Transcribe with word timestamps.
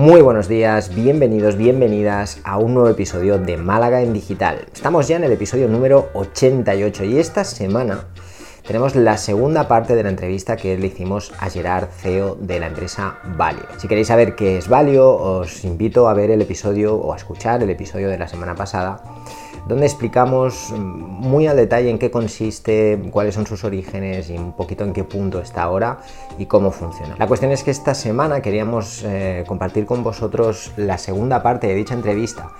Muy 0.00 0.22
buenos 0.22 0.48
días, 0.48 0.94
bienvenidos, 0.94 1.58
bienvenidas 1.58 2.40
a 2.44 2.56
un 2.56 2.72
nuevo 2.72 2.88
episodio 2.88 3.36
de 3.36 3.58
Málaga 3.58 4.00
en 4.00 4.14
Digital. 4.14 4.64
Estamos 4.72 5.06
ya 5.08 5.16
en 5.16 5.24
el 5.24 5.32
episodio 5.32 5.68
número 5.68 6.08
88 6.14 7.04
y 7.04 7.18
esta 7.18 7.44
semana 7.44 8.06
tenemos 8.66 8.96
la 8.96 9.18
segunda 9.18 9.68
parte 9.68 9.94
de 9.94 10.02
la 10.02 10.08
entrevista 10.08 10.56
que 10.56 10.78
le 10.78 10.86
hicimos 10.86 11.34
a 11.38 11.50
Gerard, 11.50 11.90
CEO 11.90 12.34
de 12.36 12.60
la 12.60 12.68
empresa 12.68 13.18
Valio. 13.36 13.64
Si 13.76 13.88
queréis 13.88 14.08
saber 14.08 14.34
qué 14.36 14.56
es 14.56 14.68
Valio, 14.68 15.12
os 15.12 15.64
invito 15.64 16.08
a 16.08 16.14
ver 16.14 16.30
el 16.30 16.40
episodio 16.40 16.94
o 16.94 17.12
a 17.12 17.16
escuchar 17.18 17.62
el 17.62 17.68
episodio 17.68 18.08
de 18.08 18.16
la 18.16 18.26
semana 18.26 18.54
pasada 18.54 19.02
donde 19.66 19.86
explicamos 19.86 20.72
muy 20.76 21.46
al 21.46 21.56
detalle 21.56 21.90
en 21.90 21.98
qué 21.98 22.10
consiste, 22.10 23.00
cuáles 23.10 23.34
son 23.34 23.46
sus 23.46 23.64
orígenes 23.64 24.30
y 24.30 24.36
un 24.36 24.52
poquito 24.52 24.84
en 24.84 24.92
qué 24.92 25.04
punto 25.04 25.40
está 25.40 25.62
ahora 25.62 25.98
y 26.38 26.46
cómo 26.46 26.70
funciona. 26.70 27.16
La 27.18 27.26
cuestión 27.26 27.52
es 27.52 27.62
que 27.62 27.70
esta 27.70 27.94
semana 27.94 28.40
queríamos 28.40 29.02
eh, 29.04 29.44
compartir 29.46 29.86
con 29.86 30.02
vosotros 30.02 30.72
la 30.76 30.98
segunda 30.98 31.42
parte 31.42 31.66
de 31.66 31.74
dicha 31.74 31.94
entrevista 31.94 32.50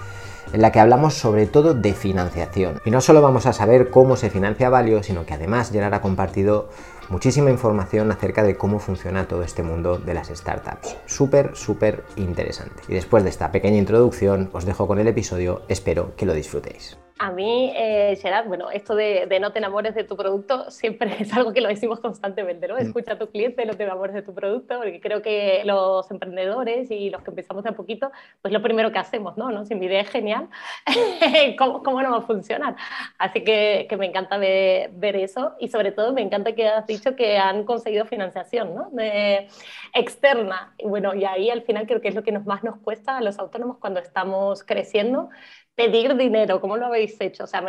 en 0.52 0.62
la 0.62 0.73
que 0.73 0.80
hablamos 0.80 1.15
sobre 1.15 1.47
todo 1.47 1.75
de 1.75 1.92
financiación. 1.92 2.80
Y 2.84 2.91
no 2.91 3.01
solo 3.01 3.23
vamos 3.23 3.47
a 3.47 3.53
saber 3.53 3.91
cómo 3.91 4.17
se 4.17 4.30
financia 4.30 4.69
Valio, 4.69 5.03
sino 5.03 5.25
que 5.25 5.34
además 5.34 5.70
Gerard 5.70 5.95
ha 5.95 6.01
compartido 6.01 6.69
muchísima 7.10 7.50
información 7.50 8.10
acerca 8.10 8.42
de 8.42 8.56
cómo 8.56 8.78
funciona 8.78 9.28
todo 9.28 9.42
este 9.42 9.62
mundo 9.62 9.98
de 9.98 10.14
las 10.14 10.28
startups. 10.28 10.96
Súper, 11.06 11.56
súper 11.56 12.05
interesante. 12.16 12.83
Y 12.88 12.95
después 12.95 13.24
de 13.24 13.30
esta 13.30 13.52
pequeña 13.52 13.77
introducción, 13.78 14.48
os 14.52 14.64
dejo 14.64 14.86
con 14.86 14.98
el 14.98 15.09
episodio, 15.09 15.62
espero 15.69 16.14
que 16.16 16.27
lo 16.27 16.33
disfrutéis. 16.33 16.96
A 17.23 17.33
mí, 17.33 17.70
eh, 17.77 18.19
Gerard, 18.23 18.46
bueno, 18.46 18.70
esto 18.70 18.95
de, 18.95 19.28
no 19.42 19.52
te 19.52 19.59
enamores 19.59 19.95
de 19.95 20.05
tu 20.05 20.16
producto 20.16 20.70
siempre 20.70 21.14
es 21.20 21.30
algo 21.34 21.52
que 21.52 21.60
lo 21.60 21.69
decimos 21.69 22.00
constantemente, 22.00 22.66
¿no? 22.66 22.77
Mm. 22.77 22.78
Escucha 22.78 23.12
a 23.12 23.19
tu 23.19 23.28
cliente, 23.28 23.67
no 23.67 23.74
te 23.74 23.83
enamores 23.83 24.14
de 24.14 24.22
tu 24.22 24.33
producto, 24.33 24.78
porque 24.78 25.02
creo 25.02 25.20
que 25.20 25.61
los 25.67 26.11
emprendedores 26.11 26.91
y 26.91 27.11
los 27.11 27.22
que 27.22 27.28
empezamos 27.28 27.62
de 27.64 27.70
a 27.70 27.72
poquito, 27.72 28.11
pues 28.41 28.55
lo 28.55 28.62
primero 28.62 28.91
que 28.91 28.98
hacemos, 28.98 29.36
¿no? 29.36 29.50
¿No? 29.50 29.67
Si 29.67 29.74
mi 29.74 29.84
idea 29.84 30.00
es 30.00 30.08
genial, 30.08 30.48
¿cómo, 31.58 31.83
¿cómo, 31.83 32.00
no 32.00 32.11
va 32.11 32.17
a 32.19 32.22
funcionar? 32.22 32.77
Así 33.19 33.45
que, 33.45 33.86
que 33.86 33.98
me 33.98 34.06
encanta 34.06 34.39
ver, 34.39 34.91
ver, 34.95 35.17
eso 35.17 35.56
y 35.61 35.69
sobre 35.69 35.92
todo 35.92 36.14
me 36.14 36.22
encanta 36.22 36.55
que 36.55 36.69
has 36.69 36.86
dicho 36.86 37.00
que 37.01 37.39
han 37.39 37.65
conseguido 37.65 38.06
financiación, 38.06 38.75
¿no? 38.75 38.91
De, 38.93 39.48
externa. 39.95 40.75
Y 40.79 40.87
bueno, 40.87 41.15
y 41.15 41.25
ahí 41.25 41.51
al 41.51 41.62
final 41.62 41.87
creo 41.87 42.01
que 42.01 42.09
es 42.09 42.15
lo 42.15 42.23
que 42.23 42.33
nos, 42.33 42.47
más 42.47 42.62
nos 42.65 42.77
cuesta 42.79 43.17
a 43.17 43.20
los 43.23 43.39
autónomos 43.39 43.79
cuando 43.79 44.01
estamos 44.01 44.62
creciendo, 44.65 45.31
pedir 45.75 46.17
dinero, 46.17 46.61
¿cómo 46.61 46.77
lo 46.77 46.87
habéis 46.87 47.20
hecho? 47.20 47.45
O 47.45 47.47
sea, 47.47 47.62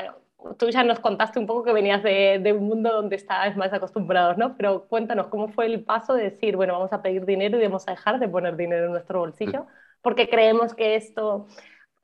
tú 0.58 0.70
ya 0.70 0.84
nos 0.84 1.00
contaste 1.00 1.40
un 1.40 1.48
poco 1.48 1.64
que 1.64 1.74
venías 1.74 2.04
de, 2.04 2.56
un 2.58 2.68
mundo 2.68 2.92
donde 2.92 3.16
estabas 3.16 3.56
más 3.58 3.72
acostumbrados, 3.74 4.38
¿no? 4.38 4.56
Pero 4.58 4.88
cuéntanos, 4.88 5.28
¿cómo 5.28 5.50
fue 5.50 5.66
el 5.66 5.84
paso 5.84 6.14
de 6.14 6.24
decir, 6.24 6.56
bueno, 6.56 6.74
vamos 6.74 6.94
a 6.94 7.02
pedir 7.02 7.26
dinero 7.26 7.60
y 7.60 7.64
vamos 7.64 7.88
a 7.88 7.92
dejar 7.92 8.20
de 8.20 8.28
poner 8.28 8.56
dinero 8.56 8.86
en 8.86 8.92
nuestro 8.92 9.20
bolsillo? 9.20 9.68
Porque 10.02 10.30
creemos 10.30 10.74
que 10.74 10.96
esto 10.96 11.48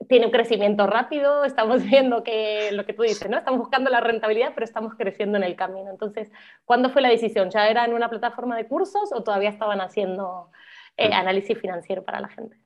tiene 0.07 0.27
un 0.27 0.31
crecimiento 0.31 0.87
rápido, 0.87 1.43
estamos 1.43 1.83
viendo 1.83 2.23
que 2.23 2.71
lo 2.71 2.85
que 2.85 2.93
tú 2.93 3.03
dices, 3.03 3.29
¿no? 3.29 3.37
Estamos 3.37 3.59
buscando 3.59 3.89
la 3.89 3.99
rentabilidad, 3.99 4.53
pero 4.53 4.65
estamos 4.65 4.93
creciendo 4.95 5.37
en 5.37 5.43
el 5.43 5.55
camino. 5.55 5.89
Entonces, 5.89 6.31
¿cuándo 6.65 6.89
fue 6.89 7.01
la 7.01 7.09
decisión? 7.09 7.49
¿Ya 7.49 7.67
era 7.67 7.85
en 7.85 7.93
una 7.93 8.09
plataforma 8.09 8.55
de 8.55 8.67
cursos 8.67 9.11
o 9.13 9.23
todavía 9.23 9.49
estaban 9.49 9.81
haciendo 9.81 10.51
eh, 10.97 11.13
análisis 11.13 11.57
financiero 11.59 12.03
para 12.03 12.19
la 12.21 12.29
gente? 12.29 12.57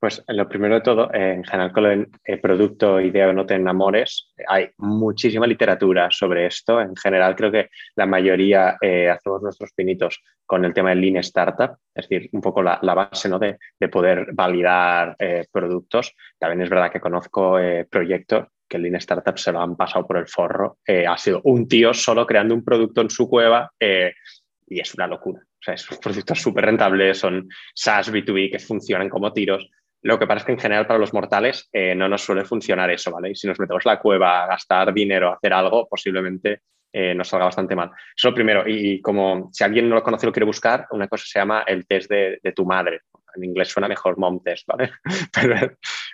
Pues 0.00 0.24
lo 0.28 0.48
primero 0.48 0.76
de 0.76 0.80
todo, 0.80 1.12
en 1.12 1.44
general 1.44 1.72
con 1.72 1.84
el 1.84 2.08
eh, 2.24 2.38
producto 2.38 2.98
Idea 2.98 3.28
o 3.28 3.34
No 3.34 3.44
te 3.44 3.52
enamores, 3.52 4.32
hay 4.48 4.70
muchísima 4.78 5.46
literatura 5.46 6.08
sobre 6.10 6.46
esto. 6.46 6.80
En 6.80 6.96
general 6.96 7.36
creo 7.36 7.52
que 7.52 7.68
la 7.96 8.06
mayoría 8.06 8.78
eh, 8.80 9.10
hacemos 9.10 9.42
nuestros 9.42 9.72
pinitos 9.74 10.22
con 10.46 10.64
el 10.64 10.72
tema 10.72 10.88
del 10.88 11.02
Lean 11.02 11.18
Startup, 11.18 11.76
es 11.94 12.08
decir, 12.08 12.30
un 12.32 12.40
poco 12.40 12.62
la, 12.62 12.78
base 12.80 13.28
¿no? 13.28 13.38
de, 13.38 13.58
poder 13.92 14.28
validar 14.32 15.16
eh, 15.18 15.44
productos. 15.52 16.14
También 16.38 16.62
es 16.62 16.70
verdad 16.70 16.90
que 16.90 16.98
conozco 16.98 17.58
proyectos 17.90 18.46
que 18.66 18.78
el 18.78 18.84
Lean 18.84 18.96
Startup 18.96 19.38
se 19.38 19.52
lo 19.52 19.60
han 19.60 19.76
pasado 19.76 20.06
por 20.06 20.16
el 20.16 20.28
forro. 20.28 20.78
ha 20.88 21.18
sido 21.18 21.42
un 21.44 21.68
tío 21.68 21.92
solo 21.92 22.26
creando 22.26 22.54
un 22.54 22.64
producto 22.64 23.02
en 23.02 23.10
su 23.10 23.28
cueva 23.28 23.70
y 23.78 24.80
es 24.80 24.94
una 24.94 25.06
locura. 25.06 25.40
O 25.42 25.62
sea, 25.62 25.74
esos 25.74 25.98
productos 25.98 26.40
súper 26.40 26.64
rentables, 26.64 27.18
son 27.18 27.46
SaaS 27.74 28.10
B2B 28.10 28.50
que 28.50 28.58
funcionan 28.58 29.10
como 29.10 29.30
tiros 29.34 29.68
lo 30.02 30.18
que 30.18 30.26
pasa 30.26 30.38
es 30.38 30.44
que 30.44 30.52
en 30.52 30.58
general 30.58 30.86
para 30.86 30.98
los 30.98 31.12
mortales 31.12 31.68
eh, 31.72 31.94
no 31.94 32.08
nos 32.08 32.22
suele 32.22 32.44
funcionar 32.44 32.90
eso, 32.90 33.10
¿vale? 33.10 33.30
Y 33.30 33.34
si 33.34 33.46
nos 33.46 33.60
metemos 33.60 33.84
la 33.84 34.00
cueva 34.00 34.44
a 34.44 34.46
gastar 34.46 34.94
dinero, 34.94 35.28
a 35.28 35.34
hacer 35.34 35.52
algo, 35.52 35.86
posiblemente 35.88 36.62
eh, 36.92 37.14
nos 37.14 37.28
salga 37.28 37.44
bastante 37.44 37.76
mal. 37.76 37.90
Eso 37.90 38.28
es 38.28 38.32
lo 38.32 38.34
primero. 38.34 38.64
Y, 38.66 39.02
como 39.02 39.50
si 39.52 39.62
alguien 39.62 39.88
no 39.88 39.96
lo 39.96 40.02
conoce 40.02 40.24
y 40.24 40.28
lo 40.28 40.32
quiere 40.32 40.46
buscar, 40.46 40.86
una 40.90 41.06
cosa 41.06 41.24
se 41.26 41.38
llama 41.38 41.64
el 41.66 41.86
test 41.86 42.10
de, 42.10 42.40
tu 42.54 42.64
madre. 42.64 43.02
En 43.36 43.44
inglés 43.44 43.68
suena 43.68 43.88
mejor 43.88 44.18
mom 44.18 44.42
test, 44.42 44.66
¿vale? 44.66 44.90
Pero 45.32 45.54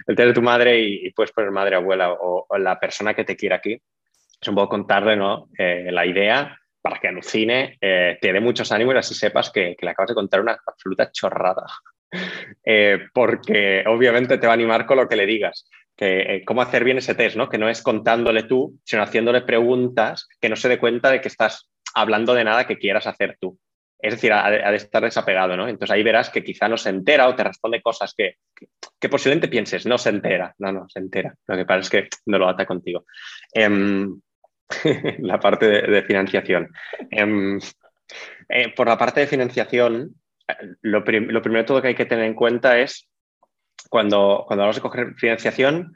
el 0.07 0.17
test 0.17 0.29
de 0.29 0.35
tu 0.35 0.43
madre 0.43 0.81
y, 0.81 1.13
puedes 1.13 1.33
poner 1.33 1.53
madre, 1.53 1.77
abuela 1.77 2.13
o, 2.13 2.47
la 2.59 2.81
persona 2.81 3.15
que 3.15 3.25
te 3.25 3.37
quiera 3.37 3.57
aquí. 3.57 3.81
Es 4.41 4.49
un 4.49 4.55
poco 4.57 4.69
contarle 4.71 5.17
¿no? 5.17 5.49
Eh, 5.57 5.89
la 5.93 6.05
idea 6.05 6.59
para 6.83 6.99
que 7.01 7.09
alucine, 7.09 7.79
te 7.81 8.33
dé 8.33 8.39
muchos 8.39 8.71
ánimos 8.71 8.95
y 8.95 8.99
así 8.99 9.15
sepas 9.15 9.51
que, 9.51 9.75
que 9.75 9.85
le 9.85 9.91
acabas 9.91 10.11
de 10.11 10.15
contar 10.15 10.41
una 10.41 10.57
absoluta 10.65 11.11
chorrada. 11.11 11.67
Eh, 12.65 12.99
porque 13.13 13.85
obviamente 13.87 14.39
te 14.39 14.47
va 14.47 14.53
a 14.53 14.55
animar 14.55 14.87
con 14.87 14.97
lo 14.97 15.09
que 15.09 15.17
le 15.17 15.27
digas. 15.27 15.69
Que, 15.97 16.21
eh, 16.21 16.45
cómo 16.45 16.63
hacer 16.63 16.85
bien 16.85 16.99
ese 16.99 17.15
test, 17.15 17.37
¿no? 17.37 17.49
Que 17.49 17.59
no 17.59 17.69
es 17.69 17.83
contándole 17.83 18.43
tú, 18.43 18.79
sino 18.85 19.03
haciéndole 19.03 19.43
preguntas 19.43 20.29
que 20.41 20.49
no 20.49 20.57
se 20.57 20.69
dé 20.69 20.79
cuenta 20.79 21.11
de 21.11 21.21
que 21.21 21.29
estás 21.29 21.71
hablando 21.95 22.35
de 22.35 22.45
nada 22.45 22.67
que 22.67 22.79
quieras 22.79 23.07
hacer 23.07 23.39
tú. 23.41 23.59
Es 23.99 24.15
decir, 24.15 24.33
ha, 24.33 24.51
de 24.51 24.77
estar 24.77 25.03
desapegado, 25.03 25.57
¿no? 25.57 25.69
Entonces 25.69 25.95
ahí 25.95 26.03
verás 26.03 26.29
que 26.29 26.45
quizá 26.45 26.69
no 26.69 26.77
se 26.77 26.91
entera 26.91 27.29
o 27.29 27.35
te 27.35 27.45
responde 27.45 27.81
cosas 27.81 28.15
que, 28.15 28.37
que, 29.01 29.09
posiblemente 29.09 29.49
pienses, 29.49 29.87
no 29.87 29.97
se 29.97 30.11
entera. 30.11 30.55
No, 30.59 30.71
no, 30.71 30.87
se 30.89 30.99
entera. 30.99 31.35
Lo 31.47 31.57
que 31.57 31.65
pasa 31.65 31.81
es 31.81 31.91
que 31.91 32.09
no 32.27 32.39
lo 32.39 32.49
ata 32.49 32.67
contigo. 32.67 33.07
Em, 33.53 34.21
la 35.21 35.41
parte 35.41 35.67
de, 35.67 36.03
financiación. 36.03 36.69
Em, 37.11 37.59
eh, 38.49 38.73
por 38.77 38.87
la 38.87 38.99
parte 38.99 39.21
de 39.21 39.27
financiación, 39.27 40.15
lo, 40.83 41.05
primero 41.05 41.41
de 41.41 41.65
todo 41.65 41.83
que 41.83 41.89
hay 41.89 41.95
que 41.95 42.07
tener 42.07 42.25
en 42.25 42.35
cuenta 42.35 42.79
es 42.79 43.09
cuando, 43.89 44.45
cuando 44.47 44.63
vamos 44.63 44.79
a 44.79 44.83
coger 44.83 45.15
financiación, 45.15 45.93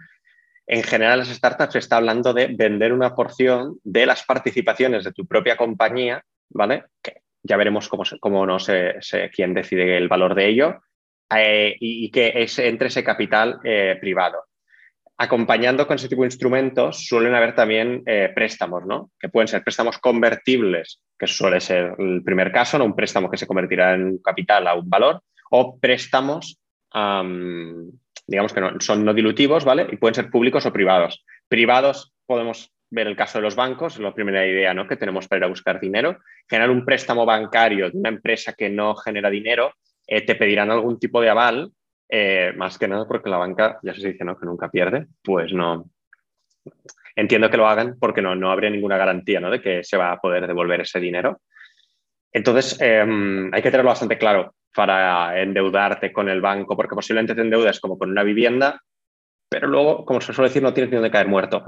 en 0.67 0.83
general 0.83 1.21
las 1.21 1.29
startups 1.29 1.73
se 1.73 1.79
está 1.81 1.97
hablando 1.97 2.33
de 2.33 2.49
vender 2.49 2.93
una 2.93 3.15
porción 3.15 3.79
de 3.83 4.07
las 4.07 4.25
participaciones 4.25 5.05
de 5.05 5.13
tu 5.13 5.27
propia 5.27 5.57
compañía, 5.57 6.25
¿vale? 6.51 6.85
Que 7.03 7.23
ya 7.43 7.57
veremos 7.57 7.89
cómo, 7.89 8.05
cómo 8.21 8.47
no 8.47 8.59
sé, 8.59 9.01
quién 9.35 9.55
decide 9.55 9.97
el 9.97 10.09
valor 10.09 10.35
de 10.35 10.47
ello, 10.49 10.81
eh, 11.35 11.77
y, 11.81 12.11
que 12.11 12.33
es 12.37 12.59
entre 12.59 12.89
ese 12.89 13.05
capital 13.05 13.61
eh, 13.65 13.97
privado. 14.01 14.45
Acompañando 15.23 15.87
con 15.87 15.97
ese 15.97 16.09
tipo 16.09 16.23
de 16.23 16.29
instrumentos 16.29 17.07
suelen 17.07 17.35
haber 17.35 17.55
también 17.55 18.03
eh, 18.07 18.33
préstamos, 18.35 18.87
¿no? 18.87 19.11
Que 19.21 19.29
pueden 19.29 19.49
ser 19.49 19.63
préstamos 19.63 19.99
convertibles, 19.99 21.03
que 21.19 21.27
suele 21.27 21.61
ser 21.61 21.95
el 21.99 22.23
primer 22.25 22.51
caso, 22.51 22.79
¿no? 22.79 22.87
Un 22.87 22.97
préstamo 22.97 23.31
que 23.31 23.37
se 23.37 23.47
convertirá 23.47 23.93
en 23.95 24.17
capital 24.25 24.67
a 24.67 24.73
un 24.75 24.89
valor, 24.89 25.21
o 25.51 25.79
préstamos, 25.79 26.59
digamos 28.27 28.53
que 28.55 28.61
no, 28.63 28.81
son 28.81 29.05
no 29.05 29.13
dilutivos, 29.13 29.63
¿vale? 29.67 29.89
Y 29.93 29.99
pueden 29.99 30.15
ser 30.15 30.31
públicos 30.31 30.65
o 30.65 30.73
privados. 30.73 31.23
Privados 31.49 32.15
podemos 32.25 32.73
ver 32.89 33.07
el 33.07 33.17
caso 33.17 33.37
de 33.37 33.43
los 33.43 33.57
bancos, 33.57 33.97
es 33.97 34.01
la 34.01 34.15
primera 34.15 34.47
idea 34.47 34.73
¿no? 34.73 34.89
que 34.89 34.97
tenemos 34.97 35.29
para 35.29 35.41
ir 35.41 35.45
a 35.45 35.49
buscar 35.49 35.81
dinero. 35.81 36.19
Generar 36.49 36.71
un 36.71 36.87
préstamo 36.87 37.27
bancario 37.27 37.91
de 37.91 37.99
una 37.99 38.09
empresa 38.09 38.55
que 38.55 38.71
no 38.71 38.95
genera 38.97 39.29
dinero, 39.29 39.75
eh, 40.07 40.23
te 40.23 40.35
pedirán 40.35 40.71
algún 40.71 40.99
tipo 40.99 41.21
de 41.21 41.29
aval 41.29 41.71
eh, 42.11 42.53
más 42.57 42.77
que 42.77 42.89
nada 42.89 43.07
porque 43.07 43.31
la 43.31 43.37
banca, 43.37 43.79
ya 43.83 43.95
se 43.95 44.09
dice, 44.09 44.25
¿no? 44.25 44.37
Que 44.37 44.47
nunca 44.47 44.69
pierde, 44.69 45.07
pues 45.23 45.53
no. 45.53 45.91
Entiendo 47.15 47.51
que 47.51 47.57
lo 47.57 47.69
hagan 47.69 47.97
porque 48.01 48.21
no, 48.21 48.35
no 48.35 48.51
habría 48.51 48.71
ninguna 48.71 48.97
garantía 48.97 49.41
¿no? 49.41 49.51
de 49.51 49.61
que 49.61 49.85
se 49.85 49.97
va 49.97 50.13
a 50.13 50.21
poder 50.21 50.47
devolver 50.47 50.81
ese 50.81 50.99
dinero. 50.99 51.41
Entonces, 52.33 52.81
em, 52.81 53.53
hay 53.53 53.63
que 53.63 53.71
tenerlo 53.71 53.91
bastante 53.91 54.19
claro 54.19 54.55
para 54.75 55.41
endeudarte 55.41 56.13
con 56.13 56.29
el 56.29 56.41
banco, 56.41 56.77
porque 56.77 56.95
posiblemente 56.95 57.35
te 57.35 57.41
endeudes 57.41 57.81
como 57.81 57.99
con 57.99 58.11
una 58.11 58.23
vivienda, 58.23 58.81
pero 59.49 59.69
luego, 59.69 60.05
como 60.05 60.21
se 60.21 60.33
suele 60.33 60.49
decir, 60.49 60.63
no 60.63 60.73
tienes 60.73 60.91
ni 60.91 60.97
donde 60.97 61.11
caer 61.11 61.29
muerto, 61.29 61.65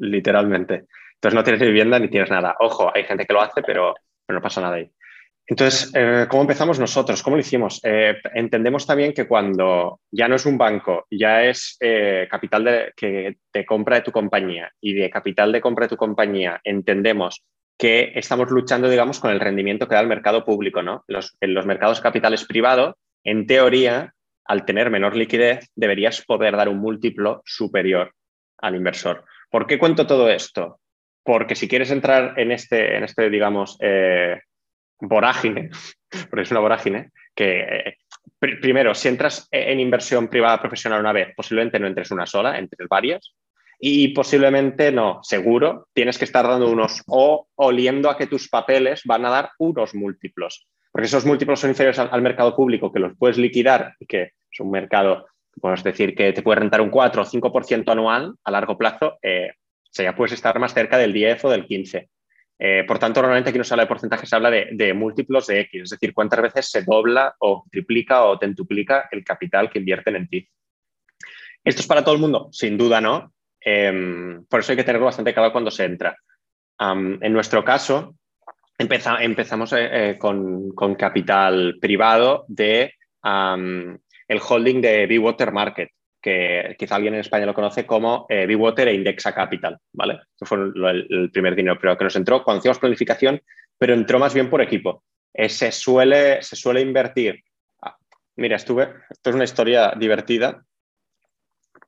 literalmente. 0.00 0.86
Entonces 1.14 1.34
no 1.34 1.44
tienes 1.44 1.60
vivienda 1.60 1.98
ni 1.98 2.08
tienes 2.08 2.30
nada. 2.30 2.54
Ojo, 2.60 2.90
hay 2.94 3.04
gente 3.04 3.26
que 3.26 3.32
lo 3.32 3.42
hace, 3.42 3.62
pero, 3.62 3.94
pero 4.26 4.38
no 4.38 4.42
pasa 4.42 4.60
nada 4.60 4.76
ahí. 4.76 4.90
Entonces, 5.48 5.92
eh, 5.94 6.26
¿cómo 6.28 6.42
empezamos 6.42 6.80
nosotros? 6.80 7.22
¿Cómo 7.22 7.36
lo 7.36 7.40
hicimos? 7.40 7.80
Eh, 7.84 8.16
entendemos 8.34 8.84
también 8.84 9.12
que 9.12 9.28
cuando 9.28 10.00
ya 10.10 10.26
no 10.26 10.34
es 10.34 10.44
un 10.44 10.58
banco, 10.58 11.06
ya 11.08 11.44
es 11.44 11.76
eh, 11.80 12.26
capital 12.28 12.92
que 12.96 13.36
te 13.52 13.64
compra 13.64 13.96
de 13.96 14.02
tu 14.02 14.10
compañía 14.10 14.72
y 14.80 14.94
de 14.94 15.08
capital 15.08 15.52
de 15.52 15.60
compra 15.60 15.84
de 15.84 15.90
tu 15.90 15.96
compañía 15.96 16.60
entendemos 16.64 17.44
que 17.78 18.12
estamos 18.16 18.50
luchando, 18.50 18.88
digamos, 18.88 19.20
con 19.20 19.30
el 19.30 19.38
rendimiento 19.38 19.86
que 19.86 19.94
da 19.94 20.00
el 20.00 20.08
mercado 20.08 20.44
público, 20.44 20.82
¿no? 20.82 21.04
En 21.40 21.54
los 21.54 21.66
mercados 21.66 22.00
capitales 22.00 22.44
privados, 22.44 22.94
en 23.22 23.46
teoría, 23.46 24.14
al 24.46 24.64
tener 24.64 24.90
menor 24.90 25.14
liquidez, 25.14 25.68
deberías 25.76 26.24
poder 26.24 26.56
dar 26.56 26.68
un 26.68 26.78
múltiplo 26.78 27.42
superior 27.44 28.14
al 28.58 28.76
inversor. 28.76 29.24
¿Por 29.50 29.66
qué 29.66 29.78
cuento 29.78 30.06
todo 30.06 30.30
esto? 30.30 30.80
Porque 31.22 31.54
si 31.54 31.68
quieres 31.68 31.90
entrar 31.90 32.38
en 32.38 32.50
este, 32.50 32.96
en 32.96 33.04
este 33.04 33.28
digamos, 33.28 33.76
vorágine, 35.00 35.70
porque 36.30 36.42
es 36.42 36.50
una 36.50 36.60
vorágine, 36.60 37.10
que 37.34 37.96
primero, 38.38 38.94
si 38.94 39.08
entras 39.08 39.48
en 39.50 39.80
inversión 39.80 40.28
privada 40.28 40.60
profesional 40.60 41.00
una 41.00 41.12
vez, 41.12 41.34
posiblemente 41.36 41.78
no 41.78 41.86
entres 41.86 42.10
una 42.10 42.26
sola, 42.26 42.58
entres 42.58 42.88
varias. 42.88 43.34
Y 43.78 44.08
posiblemente 44.08 44.90
no, 44.90 45.20
seguro, 45.22 45.88
tienes 45.92 46.16
que 46.16 46.24
estar 46.24 46.46
dando 46.46 46.70
unos 46.70 47.02
o 47.06 47.46
oliendo 47.56 48.08
a 48.08 48.16
que 48.16 48.26
tus 48.26 48.48
papeles 48.48 49.02
van 49.04 49.26
a 49.26 49.30
dar 49.30 49.50
unos 49.58 49.94
múltiplos. 49.94 50.66
Porque 50.90 51.06
esos 51.06 51.26
múltiplos 51.26 51.60
son 51.60 51.70
inferiores 51.70 51.98
al, 51.98 52.22
mercado 52.22 52.56
público, 52.56 52.90
que 52.90 53.00
los 53.00 53.12
puedes 53.18 53.36
liquidar 53.36 53.94
y 54.00 54.06
que 54.06 54.32
es 54.50 54.60
un 54.60 54.70
mercado, 54.70 55.26
podemos 55.60 55.84
decir, 55.84 56.14
que 56.14 56.32
te 56.32 56.42
puede 56.42 56.60
rentar 56.60 56.80
un 56.80 56.88
4 56.88 57.20
o 57.20 57.24
5% 57.26 57.92
anual 57.92 58.34
a 58.44 58.50
largo 58.50 58.78
plazo, 58.78 59.18
eh, 59.20 59.50
o 59.52 59.88
sea, 59.90 60.06
ya 60.06 60.16
puedes 60.16 60.32
estar 60.32 60.58
más 60.58 60.72
cerca 60.72 60.96
del 60.96 61.12
10 61.12 61.44
o 61.44 61.50
del 61.50 61.66
15. 61.66 62.08
Eh, 62.58 62.84
por 62.86 62.98
tanto, 62.98 63.20
normalmente 63.20 63.50
aquí 63.50 63.58
no 63.58 63.64
se 63.64 63.74
habla 63.74 63.84
de 63.84 63.88
porcentajes, 63.88 64.28
se 64.28 64.36
habla 64.36 64.50
de, 64.50 64.94
múltiplos 64.94 65.46
de 65.46 65.60
X, 65.60 65.82
es 65.82 65.90
decir, 65.90 66.14
cuántas 66.14 66.40
veces 66.40 66.70
se 66.70 66.82
dobla 66.82 67.34
o 67.40 67.64
triplica 67.70 68.24
o 68.24 68.38
tentuplica 68.38 69.08
el 69.10 69.24
capital 69.24 69.70
que 69.70 69.78
invierten 69.78 70.16
en 70.16 70.28
ti. 70.28 70.48
¿Esto 71.62 71.80
es 71.80 71.86
para 71.86 72.02
todo 72.02 72.14
el 72.14 72.20
mundo? 72.20 72.48
Sin 72.52 72.78
duda 72.78 73.00
no. 73.00 73.32
Em, 73.60 74.44
por 74.46 74.60
eso 74.60 74.72
hay 74.72 74.76
que 74.76 74.84
tenerlo 74.84 75.06
bastante 75.06 75.34
claro 75.34 75.52
cuando 75.52 75.70
se 75.70 75.84
entra. 75.84 76.16
en 76.78 77.32
nuestro 77.32 77.64
caso, 77.64 78.16
empezamos 78.78 79.72
eh, 79.72 80.10
eh, 80.10 80.18
con, 80.18 80.94
capital 80.96 81.76
privado 81.80 82.44
de 82.48 82.94
holding 83.22 84.80
de 84.80 85.06
B-Water 85.06 85.52
Market 85.52 85.90
que 86.26 86.74
quizá 86.76 86.96
alguien 86.96 87.14
en 87.14 87.20
España 87.20 87.46
lo 87.46 87.54
conoce 87.54 87.86
como 87.86 88.26
eh, 88.28 88.52
Water 88.56 88.88
e 88.88 88.94
Indexa 88.94 89.32
Capital, 89.32 89.78
¿vale? 89.92 90.22
Eso 90.34 90.44
fue 90.44 90.58
el, 90.58 91.30
primer 91.32 91.54
dinero 91.54 91.78
pero 91.80 91.96
que 91.96 92.02
nos 92.02 92.16
entró 92.16 92.42
cuando 92.42 92.68
planificación, 92.80 93.40
pero 93.78 93.94
entró 93.94 94.18
más 94.18 94.34
bien 94.34 94.50
por 94.50 94.60
equipo. 94.60 95.04
Eh, 95.32 95.48
se, 95.48 95.70
suele, 95.70 96.42
se 96.42 96.56
suele 96.56 96.80
invertir. 96.80 97.44
Ah, 97.80 97.96
mira, 98.34 98.56
estuve, 98.56 98.88
esto 99.08 99.30
es 99.30 99.36
una 99.36 99.44
historia 99.44 99.92
divertida. 99.96 100.64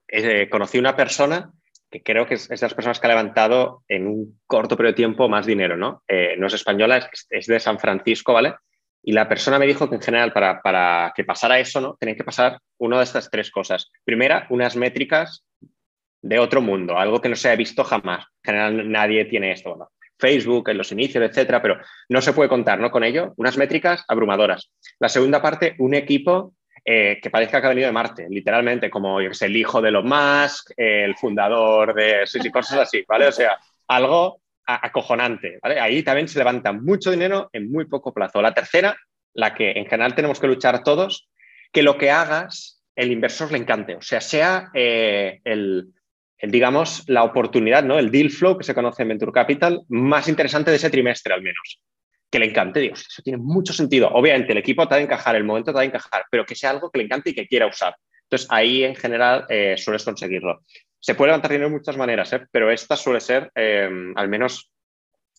Eh, 0.06 0.48
conocí 0.48 0.78
una 0.78 0.94
persona 0.94 1.50
que 1.90 2.04
creo 2.04 2.24
que 2.24 2.34
es, 2.34 2.48
de 2.48 2.58
las 2.60 2.74
personas 2.74 3.00
que 3.00 3.08
ha 3.08 3.10
levantado 3.10 3.82
en 3.88 4.06
un 4.06 4.40
corto 4.46 4.76
periodo 4.76 4.92
de 4.92 4.96
tiempo 4.98 5.28
más 5.28 5.46
dinero, 5.46 5.76
¿no? 5.76 6.04
Eh, 6.06 6.36
no 6.38 6.46
es 6.46 6.54
española, 6.54 6.98
es, 6.98 7.26
es 7.28 7.46
de 7.46 7.58
San 7.58 7.80
Francisco, 7.80 8.34
¿vale? 8.34 8.54
Y 9.02 9.12
la 9.12 9.28
persona 9.28 9.58
me 9.58 9.66
dijo 9.66 9.88
que 9.88 9.96
en 9.96 10.02
general 10.02 10.32
para, 10.32 10.60
para 10.60 11.12
que 11.14 11.24
pasara 11.24 11.58
eso, 11.58 11.80
¿no? 11.80 11.96
Tenía 11.98 12.16
que 12.16 12.24
pasar 12.24 12.58
una 12.78 12.98
de 12.98 13.04
estas 13.04 13.30
tres 13.30 13.50
cosas. 13.50 13.90
Primera, 14.04 14.46
unas 14.50 14.76
métricas 14.76 15.44
de 16.20 16.38
otro 16.38 16.60
mundo, 16.60 16.98
algo 16.98 17.20
que 17.20 17.28
no 17.28 17.36
se 17.36 17.50
ha 17.50 17.56
visto 17.56 17.84
jamás. 17.84 18.26
En 18.42 18.52
general 18.52 18.90
nadie 18.90 19.24
tiene 19.24 19.52
esto. 19.52 19.70
Bueno, 19.70 19.90
Facebook, 20.18 20.68
en 20.70 20.78
los 20.78 20.92
inicios, 20.92 21.24
etcétera, 21.24 21.62
pero 21.62 21.78
no 22.08 22.20
se 22.20 22.32
puede 22.32 22.48
contar 22.48 22.80
¿no? 22.80 22.90
con 22.90 23.04
ello. 23.04 23.34
Unas 23.36 23.56
métricas 23.56 24.04
abrumadoras. 24.08 24.70
La 24.98 25.08
segunda 25.08 25.40
parte, 25.40 25.76
un 25.78 25.94
equipo 25.94 26.54
eh, 26.84 27.18
que 27.22 27.30
parezca 27.30 27.60
que 27.60 27.66
ha 27.66 27.70
venido 27.70 27.86
de 27.86 27.92
Marte, 27.92 28.26
literalmente, 28.28 28.90
como 28.90 29.20
yo 29.20 29.30
el 29.40 29.56
hijo 29.56 29.80
de 29.80 29.90
Elon 29.90 30.08
Musk, 30.08 30.72
el 30.76 31.14
fundador 31.16 31.94
de 31.94 32.26
sí, 32.26 32.40
sí, 32.40 32.50
cosas 32.50 32.80
así, 32.80 33.04
¿vale? 33.06 33.26
O 33.26 33.32
sea, 33.32 33.58
algo 33.88 34.40
acojonante. 34.68 35.58
Ahí 35.62 36.02
también 36.02 36.28
se 36.28 36.38
levanta 36.38 36.72
mucho 36.72 37.10
dinero 37.10 37.48
en 37.52 37.70
muy 37.70 37.86
poco 37.86 38.12
plazo. 38.12 38.42
La 38.42 38.52
tercera, 38.52 38.96
la 39.32 39.54
que 39.54 39.70
en 39.72 39.86
general 39.86 40.14
tenemos 40.14 40.40
que 40.40 40.46
luchar 40.46 40.82
todos, 40.82 41.28
que 41.72 41.82
lo 41.82 41.96
que 41.96 42.10
hagas, 42.10 42.82
el 42.94 43.10
inversor 43.10 43.50
le 43.50 43.58
encante. 43.58 43.96
O 43.96 44.02
sea, 44.02 44.20
sea 44.20 44.70
eh, 44.74 45.40
el, 45.44 45.88
digamos, 46.42 47.04
la 47.06 47.24
oportunidad, 47.24 47.82
¿no? 47.82 47.98
el 47.98 48.10
deal 48.10 48.30
flow 48.30 48.58
que 48.58 48.64
se 48.64 48.74
conoce 48.74 49.02
en 49.02 49.08
Venture 49.08 49.32
Capital, 49.32 49.82
más 49.88 50.28
interesante 50.28 50.70
de 50.70 50.76
ese 50.76 50.90
trimestre 50.90 51.32
al 51.32 51.42
menos. 51.42 51.80
Que 52.30 52.38
le 52.38 52.46
encante, 52.46 52.80
Dios, 52.80 53.06
eso 53.08 53.22
tiene 53.22 53.38
mucho 53.38 53.72
sentido. 53.72 54.08
Obviamente, 54.08 54.52
el 54.52 54.58
equipo 54.58 54.86
te 54.86 54.94
ha 54.94 54.98
de 54.98 55.04
encajar, 55.04 55.34
el 55.34 55.44
momento 55.44 55.72
te 55.72 55.78
ha 55.78 55.80
de 55.80 55.86
encajar, 55.86 56.26
pero 56.30 56.44
que 56.44 56.54
sea 56.54 56.70
algo 56.70 56.90
que 56.90 56.98
le 56.98 57.04
encante 57.04 57.30
y 57.30 57.34
que 57.34 57.46
quiera 57.46 57.66
usar. 57.66 57.96
Entonces, 58.24 58.46
ahí 58.50 58.84
en 58.84 58.94
general 58.94 59.46
eh, 59.48 59.76
sueles 59.78 60.04
conseguirlo. 60.04 60.60
Se 61.00 61.14
puede 61.14 61.28
levantar 61.28 61.50
dinero 61.50 61.68
de 61.68 61.76
muchas 61.76 61.96
maneras, 61.96 62.32
¿eh? 62.32 62.46
pero 62.50 62.70
esta 62.70 62.96
suele 62.96 63.20
ser, 63.20 63.50
eh, 63.54 63.88
al 64.16 64.28
menos 64.28 64.70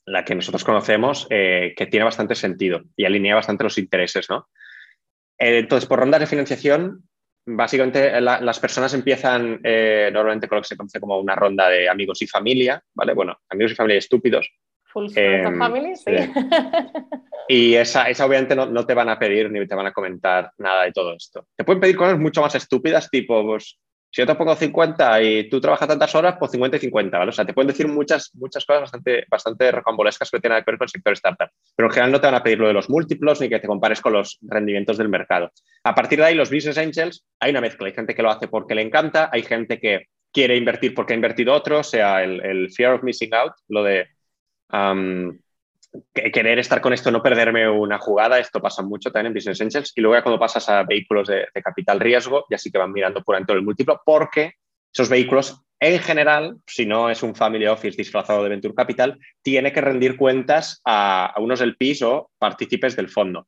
la 0.05 0.23
que 0.23 0.35
nosotros 0.35 0.63
conocemos, 0.63 1.27
eh, 1.29 1.73
que 1.75 1.87
tiene 1.87 2.05
bastante 2.05 2.35
sentido 2.35 2.81
y 2.95 3.05
alinea 3.05 3.35
bastante 3.35 3.63
los 3.63 3.77
intereses. 3.77 4.29
¿no? 4.29 4.47
entonces, 5.37 5.87
por 5.87 5.99
rondas 5.99 6.19
de 6.19 6.27
financiación, 6.27 7.03
básicamente 7.45 8.19
las 8.19 8.59
personas 8.59 8.93
empiezan 8.93 9.61
normalmente 9.61 10.47
con 10.47 10.57
lo 10.57 10.61
que 10.61 10.67
se 10.67 10.77
conoce 10.77 10.99
como 10.99 11.17
una 11.17 11.35
ronda 11.35 11.69
de 11.69 11.87
amigos 11.87 12.21
y 12.21 12.27
familia, 12.27 12.83
¿vale? 12.93 13.13
Bueno, 13.13 13.37
amigos 13.49 13.71
y 13.71 13.75
familia 13.75 13.99
estúpidos. 13.99 14.49
Full 14.83 15.09
family, 15.11 15.95
sí. 15.95 16.11
Y 17.51 17.73
esa, 17.73 18.07
esa 18.07 18.27
obviamente 18.27 18.55
no, 18.55 18.67
no, 18.67 18.85
te 18.85 18.93
van 18.93 19.09
a 19.09 19.17
pedir 19.17 19.49
ni 19.51 19.65
te 19.65 19.73
van 19.73 19.87
a 19.87 19.91
comentar 19.91 20.51
nada 20.59 20.83
de 20.83 20.91
todo 20.91 21.15
esto. 21.15 21.47
Te 21.55 21.63
pueden 21.63 21.81
pedir 21.81 21.95
cosas 21.95 22.19
mucho 22.19 22.41
más 22.41 22.53
estúpidas, 22.53 23.09
tipo, 23.09 23.43
pues, 23.43 23.79
si 24.11 24.21
yo 24.21 24.25
te 24.25 24.35
pongo 24.35 24.55
50 24.55 25.21
y 25.21 25.49
tú 25.49 25.61
trabajas 25.61 25.87
tantas 25.87 26.13
horas, 26.15 26.35
pues 26.39 26.51
50 26.51 26.77
y 26.77 26.79
50, 26.79 27.17
¿vale? 27.17 27.29
O 27.29 27.31
sea, 27.31 27.45
te 27.45 27.53
pueden 27.53 27.67
decir 27.67 27.87
muchas, 27.87 28.31
muchas 28.33 28.65
cosas 28.65 28.81
bastante, 28.81 29.25
bastante 29.29 29.71
recambolescas 29.71 30.31
que 30.31 30.39
tienen 30.39 30.63
que 30.63 30.71
ver 30.71 30.77
con 30.77 30.85
el 30.85 30.89
sector 30.89 31.13
startup. 31.13 31.49
Pero 31.75 31.87
en 31.87 31.93
general 31.93 32.11
no 32.11 32.19
te 32.19 32.27
van 32.27 32.35
a 32.35 32.43
pedir 32.43 32.59
lo 32.59 32.67
de 32.67 32.73
los 32.73 32.89
múltiplos 32.89 33.39
ni 33.39 33.49
que 33.49 33.59
te 33.59 33.67
compares 33.67 34.01
con 34.01 34.13
los 34.13 34.39
rendimientos 34.41 34.97
del 34.97 35.09
mercado. 35.09 35.51
A 35.83 35.93
partir 35.93 36.19
de 36.19 36.25
ahí, 36.25 36.35
los 36.35 36.49
business 36.49 36.77
angels, 36.77 37.23
hay 37.39 37.51
una 37.51 37.61
mezcla. 37.61 37.87
Hay 37.87 37.93
gente 37.93 38.15
que 38.15 38.23
lo 38.23 38.31
hace 38.31 38.47
porque 38.47 38.73
le 38.73 38.81
encanta, 38.81 39.29
hay 39.31 39.43
gente 39.43 39.79
que 39.79 40.07
quiere 40.31 40.57
invertir 40.57 40.95
porque 40.95 41.13
ha 41.13 41.15
invertido 41.15 41.53
otro, 41.53 41.79
o 41.79 41.83
sea, 41.83 42.23
el, 42.23 42.71
fear 42.71 42.93
of 42.93 43.03
missing 43.03 43.33
out, 43.33 43.53
lo 43.67 43.83
de 43.83 44.07
querer 46.13 46.59
estar 46.59 46.81
con 46.81 46.93
esto, 46.93 47.11
no 47.11 47.23
perderme 47.23 47.67
una 47.69 47.97
jugada, 47.97 48.39
esto 48.39 48.61
pasa 48.61 48.81
mucho 48.83 49.11
también 49.11 49.27
en 49.27 49.33
Business 49.33 49.61
Angels. 49.61 49.93
Y 49.95 50.01
luego 50.01 50.15
ya 50.15 50.23
cuando 50.23 50.39
pasas 50.39 50.67
a 50.69 50.83
vehículos 50.83 51.27
de, 51.27 51.47
capital 51.63 51.99
riesgo, 51.99 52.45
ya 52.49 52.57
sí 52.57 52.71
que 52.71 52.77
van 52.77 52.91
mirando 52.91 53.23
puramente 53.23 53.53
el 53.53 53.63
múltiplo, 53.63 54.01
porque 54.05 54.53
esos 54.93 55.09
vehículos, 55.09 55.61
en 55.79 55.99
general, 55.99 56.57
si 56.67 56.85
no 56.85 57.09
es 57.09 57.23
un 57.23 57.35
family 57.35 57.67
office 57.67 57.97
disfrazado 57.97 58.43
de 58.43 58.49
Venture 58.49 58.75
Capital, 58.75 59.17
tiene 59.41 59.71
que 59.71 59.81
rendir 59.81 60.17
cuentas 60.17 60.81
a, 60.85 61.33
unos 61.37 61.59
del 61.59 61.77
PIS 61.77 62.01
o 62.03 62.31
partícipes 62.37 62.95
del 62.95 63.09
fondo. 63.09 63.47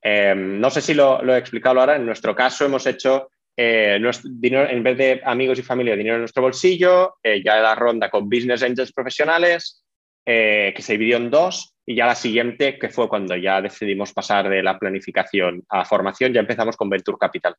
Em, 0.00 0.60
no 0.60 0.70
sé 0.70 0.80
si 0.80 0.94
lo, 0.94 1.22
he 1.22 1.38
explicado 1.38 1.80
ahora, 1.80 1.96
en 1.96 2.06
nuestro 2.06 2.34
caso 2.34 2.64
hemos 2.64 2.86
hecho 2.86 3.30
eh, 3.56 4.00
dinero, 4.24 4.68
en 4.68 4.82
vez 4.84 4.96
de 4.96 5.20
amigos 5.24 5.58
y 5.58 5.62
familia, 5.62 5.96
dinero 5.96 6.14
en 6.14 6.22
nuestro 6.22 6.42
bolsillo, 6.42 7.16
eh, 7.22 7.42
ya 7.44 7.56
la 7.60 7.74
ronda 7.74 8.08
con 8.08 8.28
business 8.28 8.62
angels 8.62 8.92
profesionales, 8.92 9.84
eh, 10.30 10.74
que 10.76 10.82
se 10.82 10.92
dividió 10.92 11.16
en 11.16 11.30
dos 11.30 11.74
y 11.86 11.94
ya 11.94 12.04
la 12.04 12.14
siguiente, 12.14 12.78
que 12.78 12.90
fue 12.90 13.08
cuando 13.08 13.34
ya 13.34 13.62
decidimos 13.62 14.12
pasar 14.12 14.50
de 14.50 14.62
la 14.62 14.78
planificación 14.78 15.62
a 15.70 15.86
formación, 15.86 16.34
ya 16.34 16.40
empezamos 16.40 16.76
con 16.76 16.90
Venture 16.90 17.16
Capital. 17.18 17.54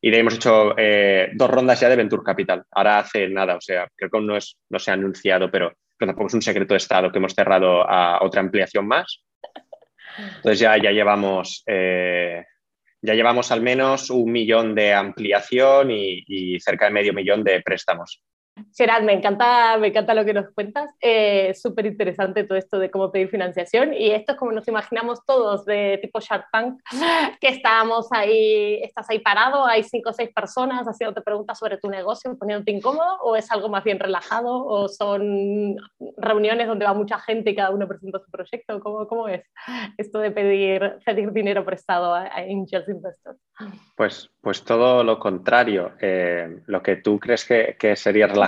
Y 0.00 0.14
hemos 0.14 0.36
hecho 0.36 0.78
eh, 0.78 1.30
dos 1.34 1.50
rondas 1.50 1.80
ya 1.80 1.88
de 1.88 1.96
Venture 1.96 2.22
Capital. 2.22 2.62
Ahora 2.70 3.00
hace 3.00 3.28
nada, 3.28 3.56
o 3.56 3.60
sea, 3.60 3.88
creo 3.96 4.10
que 4.10 4.20
no, 4.20 4.36
es, 4.36 4.56
no 4.70 4.78
se 4.78 4.92
ha 4.92 4.94
anunciado, 4.94 5.50
pero, 5.50 5.72
tampoco 5.98 6.28
es 6.28 6.34
un 6.34 6.42
secreto 6.42 6.74
de 6.74 6.78
Estado 6.78 7.10
que 7.10 7.18
hemos 7.18 7.34
cerrado 7.34 7.82
a 7.82 8.22
otra 8.22 8.42
ampliación 8.42 8.86
más. 8.86 9.24
Entonces 10.36 10.60
ya, 10.60 10.76
ya 10.76 10.92
llevamos... 10.92 11.64
Eh, 11.66 12.44
ya 13.02 13.14
llevamos 13.14 13.50
al 13.50 13.60
menos 13.60 14.08
un 14.08 14.30
millón 14.30 14.74
de 14.74 14.94
ampliación 14.94 15.90
y 15.90 16.58
cerca 16.60 16.86
de 16.86 16.92
medio 16.92 17.12
millón 17.12 17.44
de 17.44 17.60
préstamos. 17.60 18.22
Gerard, 18.76 19.02
me 19.02 19.12
encanta, 19.12 19.76
me 19.78 19.88
encanta 19.88 20.14
lo 20.14 20.24
que 20.24 20.34
nos 20.34 20.50
cuentas. 20.50 20.90
Eh, 21.00 21.54
Súper 21.54 21.86
interesante 21.86 22.44
todo 22.44 22.56
esto 22.56 22.78
de 22.78 22.90
cómo 22.90 23.10
pedir 23.10 23.28
financiación. 23.28 23.92
Y 23.94 24.10
esto 24.10 24.32
es 24.32 24.38
como 24.38 24.52
nos 24.52 24.68
imaginamos 24.68 25.24
todos, 25.24 25.64
de 25.64 25.98
tipo 26.00 26.20
Shark 26.20 26.46
Tank, 26.52 26.80
que 27.40 27.48
estamos 27.48 28.08
ahí, 28.12 28.80
estás 28.82 29.10
ahí 29.10 29.18
parado, 29.18 29.66
hay 29.66 29.82
cinco 29.82 30.10
o 30.10 30.12
seis 30.12 30.30
personas 30.34 30.86
haciéndote 30.86 31.22
preguntas 31.22 31.58
sobre 31.58 31.78
tu 31.78 31.88
negocio, 31.88 32.36
poniéndote 32.38 32.70
incómodo, 32.70 33.18
o 33.22 33.36
es 33.36 33.50
algo 33.50 33.68
más 33.68 33.82
bien 33.82 33.98
relajado, 33.98 34.64
o 34.64 34.88
son 34.88 35.76
reuniones 36.16 36.68
donde 36.68 36.84
va 36.84 36.94
mucha 36.94 37.18
gente 37.18 37.50
y 37.50 37.56
cada 37.56 37.70
uno 37.70 37.88
presenta 37.88 38.20
su 38.20 38.30
proyecto. 38.30 38.80
¿Cómo, 38.80 39.06
cómo 39.08 39.28
es 39.28 39.42
esto 39.98 40.20
de 40.20 40.30
pedir, 40.30 40.98
pedir 41.04 41.32
dinero 41.32 41.64
prestado 41.64 42.14
a, 42.14 42.22
a 42.22 42.38
angels 42.38 42.88
investors? 42.88 43.38
Pues, 43.96 44.30
pues 44.40 44.64
todo 44.64 45.04
lo 45.04 45.18
contrario. 45.18 45.92
Eh, 46.00 46.62
lo 46.66 46.82
que 46.82 46.96
tú 46.96 47.20
crees 47.20 47.44
que, 47.44 47.76
que, 47.78 47.94
sería 47.94 48.26
relajado, 48.26 48.43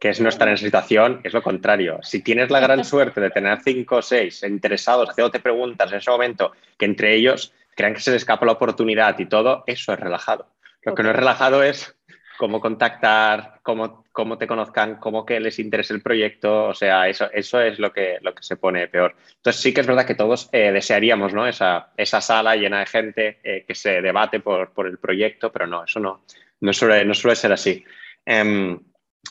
que 0.00 0.10
es 0.10 0.20
no 0.20 0.28
estar 0.28 0.48
en 0.48 0.54
esa 0.54 0.64
situación, 0.64 1.20
es 1.24 1.32
lo 1.32 1.42
contrario. 1.42 1.98
Si 2.02 2.22
tienes 2.22 2.50
la 2.50 2.60
gran 2.60 2.84
suerte 2.84 3.20
de 3.20 3.30
tener 3.30 3.60
cinco 3.62 3.96
o 3.96 4.02
seis 4.02 4.42
interesados 4.42 5.08
haciéndote 5.08 5.40
preguntas 5.40 5.90
en 5.90 5.98
ese 5.98 6.10
momento, 6.10 6.52
que 6.78 6.84
entre 6.84 7.14
ellos 7.14 7.52
crean 7.74 7.94
que 7.94 8.00
se 8.00 8.10
les 8.10 8.22
escapa 8.22 8.46
la 8.46 8.52
oportunidad 8.52 9.18
y 9.18 9.26
todo, 9.26 9.64
eso 9.66 9.92
es 9.92 10.00
relajado. 10.00 10.46
Lo 10.82 10.94
que 10.94 11.02
no 11.02 11.10
es 11.10 11.16
relajado 11.16 11.62
es 11.62 11.96
cómo 12.36 12.60
contactar, 12.60 13.60
cómo, 13.62 14.04
cómo, 14.12 14.38
te 14.38 14.46
conozcan, 14.46 14.96
cómo 14.96 15.24
que 15.24 15.40
les 15.40 15.58
interese 15.58 15.94
el 15.94 16.02
proyecto, 16.02 16.66
o 16.66 16.74
sea, 16.74 17.08
eso, 17.08 17.30
eso 17.32 17.60
es 17.60 17.78
lo 17.78 17.92
que, 17.92 18.18
lo 18.22 18.34
que 18.34 18.42
se 18.42 18.56
pone 18.56 18.88
peor. 18.88 19.14
Entonces 19.36 19.62
sí 19.62 19.72
que 19.72 19.80
es 19.80 19.86
verdad 19.86 20.06
que 20.06 20.14
todos 20.14 20.48
eh, 20.52 20.72
desearíamos 20.72 21.32
¿no? 21.32 21.46
esa, 21.46 21.92
esa, 21.96 22.20
sala 22.20 22.56
llena 22.56 22.80
de 22.80 22.86
gente 22.86 23.38
eh, 23.42 23.64
que 23.66 23.74
se 23.74 24.02
debate 24.02 24.40
por, 24.40 24.70
por, 24.72 24.86
el 24.86 24.98
proyecto, 24.98 25.52
pero 25.52 25.66
no, 25.66 25.84
eso 25.84 26.00
no, 26.00 26.24
no, 26.60 26.72
suele, 26.72 27.04
no 27.04 27.14
suele 27.14 27.36
ser 27.36 27.52
así. 27.52 27.84
Em, 28.26 28.78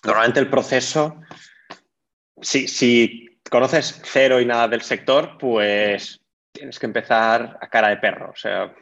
normalmente 0.03 0.39
el 0.39 0.49
proceso, 0.49 1.21
si, 2.41 2.67
si 2.67 3.39
conoces 3.49 4.01
cero 4.03 4.39
y 4.39 4.45
nada 4.45 4.67
del 4.67 4.81
sector, 4.81 5.37
pues 5.37 6.21
tienes 6.51 6.79
que 6.79 6.85
empezar 6.85 7.57
a 7.59 7.69
cara 7.69 7.89
de 7.89 7.97
perro, 7.97 8.31
o 8.31 8.35
sea, 8.35 8.73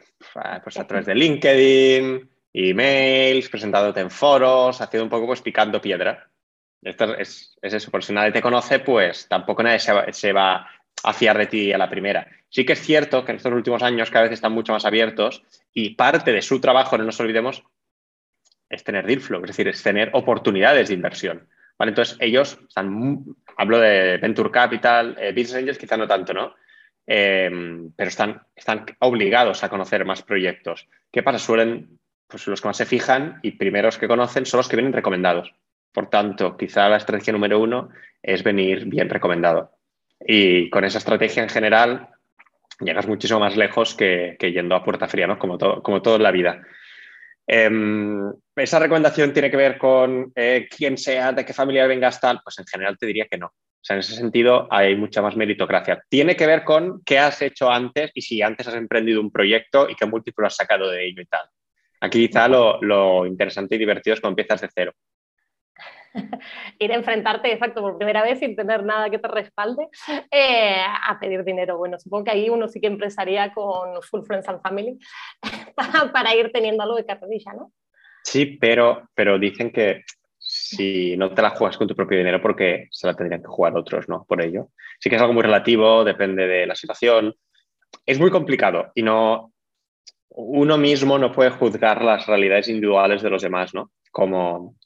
pues 0.62 0.78
a 0.78 0.86
través 0.86 1.06
de 1.06 1.14
LinkedIn, 1.14 2.30
emails, 2.52 3.48
presentándote 3.48 4.00
en 4.00 4.10
foros, 4.10 4.80
haciendo 4.80 5.04
un 5.04 5.10
poco 5.10 5.26
pues 5.26 5.40
picando 5.40 5.80
piedra. 5.80 6.28
Esto 6.82 7.16
es, 7.16 7.56
eso, 7.62 7.90
por 7.90 8.02
si 8.02 8.12
nadie 8.12 8.32
te 8.32 8.42
conoce, 8.42 8.80
pues 8.80 9.28
tampoco 9.28 9.62
nadie 9.62 9.78
se 9.78 10.32
va, 10.32 10.68
a 11.04 11.12
fiar 11.12 11.38
de 11.38 11.46
ti 11.46 11.72
a 11.72 11.78
la 11.78 11.88
primera. 11.88 12.28
Sí 12.48 12.64
que 12.64 12.74
es 12.74 12.80
cierto 12.80 13.24
que 13.24 13.32
en 13.32 13.36
estos 13.36 13.52
últimos 13.52 13.82
años 13.82 14.10
cada 14.10 14.24
vez 14.24 14.32
están 14.32 14.52
mucho 14.52 14.72
más 14.72 14.84
abiertos 14.84 15.42
y 15.72 15.90
parte 15.90 16.32
de 16.32 16.42
su 16.42 16.60
trabajo, 16.60 16.98
no 16.98 17.04
nos 17.04 17.18
olvidemos, 17.20 17.64
es 18.72 18.82
tener 18.82 19.06
deal 19.06 19.20
flow, 19.20 19.42
es 19.42 19.48
decir, 19.48 19.68
es 19.68 19.82
tener 19.82 20.10
oportunidades 20.14 20.88
de 20.88 20.94
inversión. 20.94 21.46
¿vale? 21.78 21.90
Entonces, 21.90 22.16
ellos 22.20 22.58
están, 22.66 23.24
hablo 23.56 23.78
de 23.78 24.16
Venture 24.16 24.50
Capital, 24.50 25.16
eh, 25.20 25.30
Business 25.30 25.56
Angels, 25.56 25.78
quizá 25.78 25.96
no 25.96 26.08
tanto, 26.08 26.32
¿no? 26.32 26.54
Em, 27.06 27.92
pero 27.94 28.08
están, 28.08 28.42
están 28.56 28.86
obligados 29.00 29.62
a 29.62 29.68
conocer 29.68 30.04
más 30.04 30.22
proyectos. 30.22 30.88
¿Qué 31.10 31.22
pasa? 31.22 31.38
Suelen, 31.38 31.98
pues 32.26 32.46
los 32.46 32.60
que 32.60 32.68
más 32.68 32.76
se 32.76 32.86
fijan 32.86 33.40
y 33.42 33.52
primeros 33.52 33.98
que 33.98 34.08
conocen 34.08 34.46
son 34.46 34.58
los 34.58 34.68
que 34.68 34.76
vienen 34.76 34.92
recomendados. 34.92 35.52
Por 35.92 36.08
tanto, 36.08 36.56
quizá 36.56 36.88
la 36.88 36.96
estrategia 36.96 37.34
número 37.34 37.60
uno 37.60 37.90
es 38.22 38.42
venir 38.42 38.86
bien 38.86 39.10
recomendado. 39.10 39.72
Y 40.18 40.70
con 40.70 40.84
esa 40.84 40.98
estrategia 40.98 41.42
en 41.42 41.50
general 41.50 42.08
llegas 42.80 43.06
muchísimo 43.06 43.40
más 43.40 43.56
lejos 43.56 43.94
que, 43.94 44.36
yendo 44.40 44.74
a 44.74 44.84
puerta 44.84 45.08
fría, 45.08 45.26
¿no? 45.26 45.38
Como 45.38 45.58
todo, 45.58 45.82
como 45.82 46.00
todo 46.00 46.16
en 46.16 46.22
la 46.22 46.30
vida. 46.30 46.62
Em, 47.46 48.32
¿Esa 48.54 48.78
recomendación 48.78 49.32
tiene 49.32 49.50
que 49.50 49.56
ver 49.56 49.78
con 49.78 50.32
eh, 50.34 50.68
quién 50.74 50.98
sea, 50.98 51.32
de 51.32 51.44
qué 51.44 51.52
familia 51.52 51.86
vengas 51.86 52.20
tal? 52.20 52.40
Pues 52.44 52.58
en 52.58 52.66
general 52.66 52.98
te 52.98 53.06
diría 53.06 53.26
que 53.30 53.38
no. 53.38 53.46
O 53.46 53.84
sea, 53.84 53.94
en 53.94 54.00
ese 54.00 54.14
sentido 54.14 54.68
hay 54.70 54.94
mucha 54.94 55.22
más 55.22 55.36
meritocracia. 55.36 56.02
Tiene 56.08 56.36
que 56.36 56.46
ver 56.46 56.62
con 56.62 57.02
qué 57.04 57.18
has 57.18 57.40
hecho 57.42 57.70
antes 57.70 58.10
y 58.14 58.22
si 58.22 58.42
antes 58.42 58.68
has 58.68 58.74
emprendido 58.74 59.20
un 59.20 59.32
proyecto 59.32 59.88
y 59.88 59.94
qué 59.94 60.06
múltiplo 60.06 60.46
has 60.46 60.56
sacado 60.56 60.90
de 60.90 61.06
ello 61.06 61.22
y 61.22 61.26
tal. 61.26 61.46
Aquí 62.00 62.28
quizá 62.28 62.46
lo, 62.48 62.80
lo 62.82 63.26
interesante 63.26 63.74
y 63.74 63.78
divertido 63.78 64.14
es 64.14 64.20
cuando 64.20 64.40
empiezas 64.40 64.60
de 64.60 64.68
cero. 64.74 64.92
ir 66.78 66.92
a 66.92 66.96
enfrentarte, 66.96 67.52
exacto, 67.52 67.80
por 67.80 67.96
primera 67.96 68.22
vez 68.22 68.38
sin 68.38 68.56
tener 68.56 68.84
nada 68.84 69.10
que 69.10 69.18
te 69.18 69.28
respalde, 69.28 69.88
eh, 70.30 70.82
a 70.84 71.18
pedir 71.18 71.44
dinero. 71.44 71.78
Bueno, 71.78 71.98
supongo 71.98 72.24
que 72.24 72.30
ahí 72.32 72.50
uno 72.50 72.68
sí 72.68 72.80
que 72.80 72.86
empezaría 72.86 73.52
con 73.52 74.02
Full 74.02 74.24
Friends 74.24 74.48
and 74.48 74.60
Family 74.62 74.98
para, 76.12 76.34
ir 76.34 76.50
teniendo 76.52 76.82
algo 76.82 76.96
de 76.96 77.06
carrerilla, 77.06 77.52
¿no? 77.54 77.72
Sí, 78.22 78.58
pero, 78.60 79.08
pero 79.14 79.38
dicen 79.38 79.70
que 79.70 80.02
si 80.38 81.16
no 81.16 81.32
te 81.32 81.42
la 81.42 81.50
juegas 81.50 81.76
con 81.76 81.86
tu 81.86 81.94
propio 81.94 82.18
dinero 82.18 82.40
porque 82.42 82.88
se 82.90 83.06
la 83.06 83.14
tendrían 83.14 83.42
que 83.42 83.48
jugar 83.48 83.76
otros, 83.76 84.08
¿no? 84.08 84.24
Por 84.24 84.42
ello. 84.42 84.68
Sí 84.98 85.08
que 85.08 85.16
es 85.16 85.22
algo 85.22 85.34
muy 85.34 85.42
relativo, 85.42 86.04
depende 86.04 86.46
de 86.46 86.66
la 86.66 86.74
situación. 86.74 87.34
Es 88.04 88.18
muy 88.18 88.30
complicado 88.30 88.90
y 88.94 89.02
no, 89.02 89.52
uno 90.30 90.78
mismo 90.78 91.18
no 91.18 91.32
puede 91.32 91.50
juzgar 91.50 92.02
las 92.02 92.26
realidades 92.26 92.68
individuales 92.68 93.22
de 93.22 93.30
los 93.30 93.42
demás, 93.42 93.74
¿no? 93.74 93.92
Como, 94.10 94.76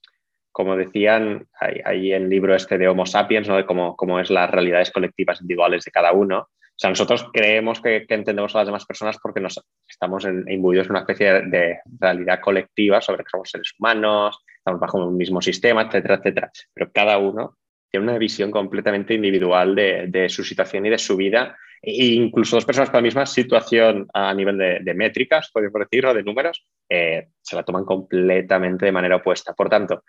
como 0.53 0.77
decían 0.77 1.47
ahí 1.61 2.13
en 2.13 2.25
el 2.25 2.29
libro 2.29 2.55
este 2.55 2.79
de 2.79 2.89
Homo 2.89 3.07
sapiens, 3.07 3.49
¿no? 3.49 3.57
de 3.57 3.67
cómo, 3.67 3.97
cómo, 3.97 4.21
es 4.21 4.31
las 4.31 4.51
realidades 4.51 4.91
colectivas 4.91 5.41
individuales 5.41 5.85
de 5.85 5.91
cada 5.91 6.13
uno. 6.13 6.49
O 6.77 6.79
sea, 6.79 6.91
nosotros 6.91 7.27
creemos 7.33 7.81
que, 7.81 8.05
entendemos 8.07 8.55
a 8.55 8.59
las 8.59 8.67
demás 8.67 8.85
personas 8.85 9.17
porque 9.23 9.41
nos 9.41 9.59
estamos 9.89 10.27
imbuidos 10.47 10.87
en 10.87 10.91
una 10.91 11.01
especie 11.01 11.41
de, 11.45 11.79
realidad 11.99 12.39
colectiva 12.43 13.01
sobre 13.01 13.25
que 13.25 13.31
somos 13.31 13.51
seres 13.51 13.73
humanos, 13.79 14.39
estamos 14.59 14.79
bajo 14.79 14.99
un 14.99 15.17
mismo 15.17 15.41
sistema, 15.41 15.83
etcétera, 15.83 16.17
etcétera. 16.17 16.51
Pero 16.75 16.91
cada 16.93 17.17
uno 17.17 17.57
tiene 17.91 18.05
una 18.05 18.19
visión 18.19 18.51
completamente 18.51 19.15
individual 19.15 19.75
de, 19.75 20.27
su 20.29 20.45
situación 20.45 20.85
y 20.85 20.91
de 20.91 20.99
su 20.99 21.17
vida. 21.17 21.57
E 21.81 22.09
incluso 22.09 22.57
dos 22.57 22.67
personas 22.67 22.91
con 22.91 22.99
la 22.99 23.05
misma 23.05 23.25
situación 23.25 24.07
a 24.13 24.35
nivel 24.35 24.59
de, 24.59 24.95
métricas, 24.95 25.51
podemos 25.51 25.81
decir, 25.81 26.05
o 26.05 26.13
de 26.13 26.25
números, 26.25 26.67
eh, 26.91 27.29
se 27.41 27.57
la 27.57 27.63
toman 27.63 27.87
completamente 27.87 28.85
de 28.85 28.93
manera 28.93 29.17
opuesta. 29.17 29.55
Por 29.55 29.71
tanto, 29.71 30.05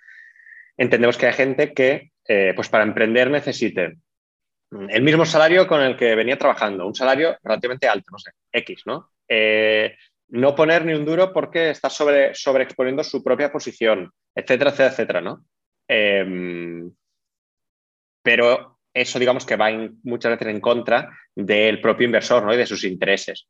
entendemos 0.76 1.18
que 1.18 1.28
hay 1.28 1.34
gente 1.34 1.74
que, 1.74 2.12
eh, 2.28 2.52
pues 2.54 2.68
para 2.68 2.84
emprender 2.84 3.32
necesite 3.32 4.00
el 4.72 5.02
mismo 5.02 5.26
salario 5.26 5.68
con 5.68 5.82
el 5.82 5.96
que 5.96 6.16
venía 6.16 6.38
trabajando, 6.38 6.86
un 6.86 6.96
salario 6.96 7.38
relativamente 7.44 7.88
alto, 7.88 8.12
no 8.12 8.20
sé, 8.20 8.32
X, 8.52 8.84
¿no? 8.86 9.12
Eh, 9.28 9.96
no 10.30 10.56
poner 10.56 10.86
ni 10.86 10.94
un 10.94 11.06
duro 11.06 11.32
porque 11.32 11.70
está 11.70 11.90
sobre, 11.90 12.36
sobreexponiendo 12.36 13.04
su 13.04 13.24
propia 13.24 13.52
posición, 13.52 14.12
etcétera, 14.36 14.72
etcétera, 14.72 14.90
etcétera, 14.92 15.22
¿no? 15.22 15.46
Em, 15.88 16.92
pero 18.22 18.80
eso, 18.94 19.20
digamos, 19.20 19.46
que 19.46 19.56
va 19.56 19.70
muchas 20.04 20.32
veces 20.32 20.48
en 20.48 20.60
contra 20.60 21.18
del 21.34 21.80
propio 21.80 22.06
inversor, 22.06 22.44
¿no? 22.44 22.54
Y 22.54 22.58
de 22.58 22.66
sus 22.66 22.84
intereses 22.84 23.48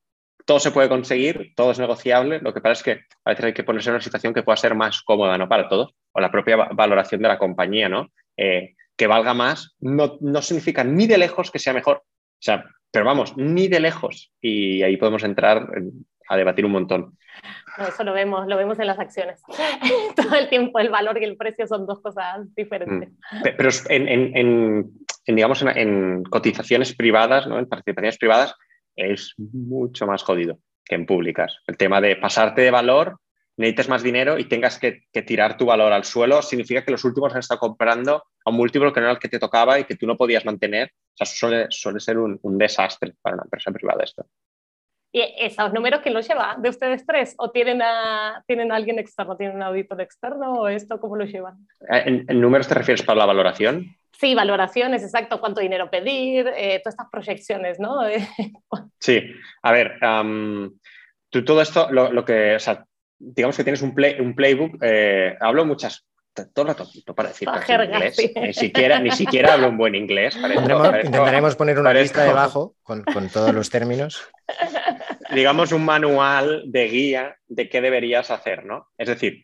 todo 0.48 0.62
se 0.62 0.72
puede 0.72 0.88
conseguir, 0.88 1.54
todo 1.58 1.72
es 1.72 1.80
negociable. 1.80 2.40
Lo 2.40 2.54
que 2.54 2.62
pasa 2.62 2.72
es 2.72 2.84
que 2.84 3.06
a 3.26 3.32
veces 3.32 3.46
hay 3.46 3.54
que 3.54 3.66
ponerse 3.66 3.90
en 3.90 3.96
una 3.96 4.04
situación 4.04 4.34
que 4.34 4.44
pueda 4.44 4.56
ser 4.56 4.76
más 4.76 5.02
cómoda 5.02 5.38
¿no? 5.38 5.50
para 5.50 5.68
todos, 5.68 5.94
o 6.14 6.22
la 6.22 6.32
propia 6.32 6.56
valoración 6.56 7.22
de 7.22 7.28
la 7.28 7.38
compañía, 7.38 7.90
¿no? 7.90 8.14
Eh, 8.38 8.76
que 8.98 9.08
valga 9.08 9.34
más, 9.34 9.76
no, 9.80 10.18
no 10.22 10.42
significa 10.42 10.84
ni 10.84 11.08
de 11.08 11.18
lejos 11.18 11.52
que 11.52 11.60
sea 11.60 11.74
mejor. 11.74 11.98
O 11.98 12.42
sea, 12.42 12.66
pero 12.92 13.06
vamos, 13.06 13.38
ni 13.38 13.68
de 13.68 13.80
lejos. 13.80 14.34
Y 14.42 14.82
ahí 14.82 14.98
podemos 14.98 15.24
entrar 15.24 15.70
a 16.30 16.38
debatir 16.38 16.66
un 16.66 16.72
montón. 16.72 17.18
eso 17.78 18.04
lo 18.04 18.14
vemos, 18.14 18.48
lo 18.48 18.58
vemos 18.58 18.80
en 18.80 18.88
las 18.88 19.00
acciones. 19.00 19.42
Todo 20.16 20.36
el 20.36 20.50
tiempo 20.50 20.80
el 20.80 20.90
valor 20.90 21.22
y 21.22 21.26
el 21.26 21.38
precio 21.38 21.68
son 21.68 21.86
dos 21.86 22.02
cosas 22.02 22.54
diferentes. 22.56 23.10
Mm. 23.10 23.42
Pero 23.44 23.70
en, 23.90 24.92
digamos, 25.26 25.62
en, 25.62 26.24
cotizaciones 26.24 26.96
privadas, 26.96 27.48
¿no? 27.48 27.60
en 27.60 27.68
participaciones 27.68 28.18
privadas, 28.18 28.56
es 28.96 29.36
mucho 29.38 30.08
más 30.08 30.24
jodido 30.24 30.60
que 30.84 30.96
en 30.96 31.06
públicas. 31.06 31.60
El 31.68 31.78
tema 31.78 32.02
de 32.02 32.16
pasarte 32.16 32.62
de 32.62 32.72
valor, 32.72 33.20
necesites 33.58 33.90
más 33.90 34.04
dinero 34.04 34.40
y 34.40 34.46
tengas 34.46 34.80
que, 34.80 35.04
tirar 35.26 35.58
tu 35.58 35.66
valor 35.66 35.92
al 35.92 36.06
suelo, 36.06 36.42
significa 36.42 36.86
que 36.86 36.92
los 36.92 37.04
últimos 37.04 37.34
han 37.34 37.40
estado 37.40 37.60
comprando 37.60 38.24
a 38.46 38.50
un 38.50 38.56
múltiplo 38.56 38.94
que 38.94 39.00
no 39.00 39.08
era 39.08 39.14
el 39.14 39.20
que 39.20 39.30
te 39.30 39.40
tocaba 39.40 39.80
y 39.80 39.84
que 39.84 39.96
tú 39.96 40.08
no 40.08 40.16
podías 40.16 40.46
mantener. 40.46 40.92
O 41.14 41.18
sea, 41.18 41.26
suele, 41.26 41.68
suele 41.70 42.00
ser 42.00 42.18
un, 42.18 42.40
desastre 42.58 43.16
para 43.22 43.36
una 43.36 43.44
empresa 43.44 43.72
privada 43.72 44.04
esto. 44.04 44.26
¿Y 45.12 45.24
esos 45.40 45.74
números 45.74 46.02
quién 46.02 46.14
los 46.14 46.28
lleva? 46.28 46.56
¿De 46.60 46.70
ustedes 46.70 47.06
tres? 47.06 47.34
¿O 47.38 47.50
tienen 47.50 47.82
a, 47.82 48.44
tienen 48.46 48.72
alguien 48.72 49.00
externo? 49.00 49.36
¿Tienen 49.36 49.56
un 49.56 49.64
auditor 49.64 50.00
externo? 50.02 50.54
¿O 50.54 50.68
esto 50.68 51.00
cómo 51.00 51.16
lo 51.16 51.26
llevan? 51.26 51.68
¿En, 51.90 52.26
en 52.28 52.42
números 52.42 52.68
te 52.68 52.76
refieres 52.76 53.04
para 53.04 53.20
la 53.20 53.26
valoración? 53.26 53.98
Sí, 54.20 54.34
valoraciones, 54.34 55.04
exacto, 55.04 55.40
cuánto 55.40 55.62
dinero 55.62 55.92
pedir, 55.92 56.48
eh, 56.56 56.82
todas 56.84 56.96
estas 56.96 57.10
proyecciones, 57.12 57.80
¿no? 57.80 58.00
sí, 59.00 59.22
a 59.62 59.72
ver, 59.72 60.00
tú 61.30 61.46
todo 61.46 61.62
esto, 61.62 61.92
lo, 61.92 62.26
que, 62.26 62.56
o 62.56 62.60
sea, 62.60 62.84
digamos 63.20 63.58
que 63.58 63.64
tienes 63.64 63.82
un, 63.82 63.96
un 64.20 64.36
playbook, 64.36 64.78
eh, 64.82 65.36
hablo 65.40 65.66
muchas, 65.66 66.06
todo 66.54 66.64
el 66.64 66.68
rato 66.68 67.16
para 67.16 67.30
decir 67.30 67.50
inglés, 67.50 68.18
ni, 68.36 68.54
siquiera, 68.54 69.00
ni 69.00 69.12
siquiera 69.12 69.54
hablo 69.54 69.70
un 69.70 69.78
buen 69.78 69.96
inglés. 69.96 70.36
intentaremos 70.36 71.56
poner 71.56 71.80
una 71.80 71.94
lista 71.94 72.24
debajo 72.24 72.76
con, 72.84 73.04
con 73.04 73.30
todos 73.30 73.54
los 73.54 73.70
términos. 73.70 74.22
Digamos 75.34 75.72
un 75.72 75.84
manual 75.84 76.64
de 76.68 76.88
guía 76.88 77.36
de 77.48 77.70
qué 77.70 77.82
deberías 77.82 78.30
hacer, 78.30 78.66
¿no? 78.66 78.88
Es 78.98 79.08
decir, 79.08 79.44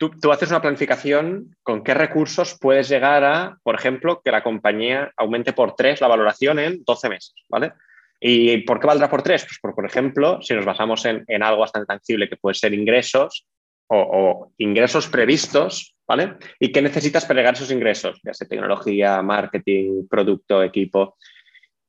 Tú, 0.00 0.32
haces 0.32 0.48
una 0.48 0.62
planificación 0.62 1.54
con 1.62 1.84
qué 1.84 1.92
recursos 1.92 2.56
puedes 2.58 2.88
llegar 2.88 3.22
a, 3.22 3.58
por 3.62 3.74
ejemplo, 3.74 4.22
que 4.24 4.30
la 4.30 4.42
compañía 4.42 5.12
aumente 5.14 5.52
por 5.52 5.74
tres 5.76 6.00
la 6.00 6.08
valoración 6.08 6.58
en 6.58 6.82
12 6.84 7.08
meses, 7.10 7.34
¿vale? 7.50 7.74
¿Y 8.20 8.58
por 8.58 8.78
qué 8.78 8.86
valdrá 8.86 9.08
por 9.08 9.22
tres? 9.22 9.46
Pues 9.46 9.74
por, 9.74 9.86
ejemplo, 9.86 10.42
si 10.42 10.54
nos 10.54 10.66
basamos 10.66 11.04
en, 11.06 11.42
algo 11.42 11.60
bastante 11.60 11.86
tangible 11.86 12.28
que 12.28 12.36
puede 12.36 12.54
ser 12.54 12.74
ingresos 12.74 13.46
o, 13.88 14.52
ingresos 14.58 15.08
previstos, 15.08 15.96
¿vale? 16.06 16.34
¿Y 16.58 16.70
qué 16.70 16.82
necesitas 16.82 17.24
para 17.24 17.40
llegar 17.40 17.54
a 17.54 17.56
esos 17.56 17.72
ingresos? 17.72 18.20
Ya 18.22 18.34
sea 18.34 18.46
tecnología, 18.46 19.22
marketing, 19.22 20.06
producto, 20.06 20.62
equipo. 20.62 21.16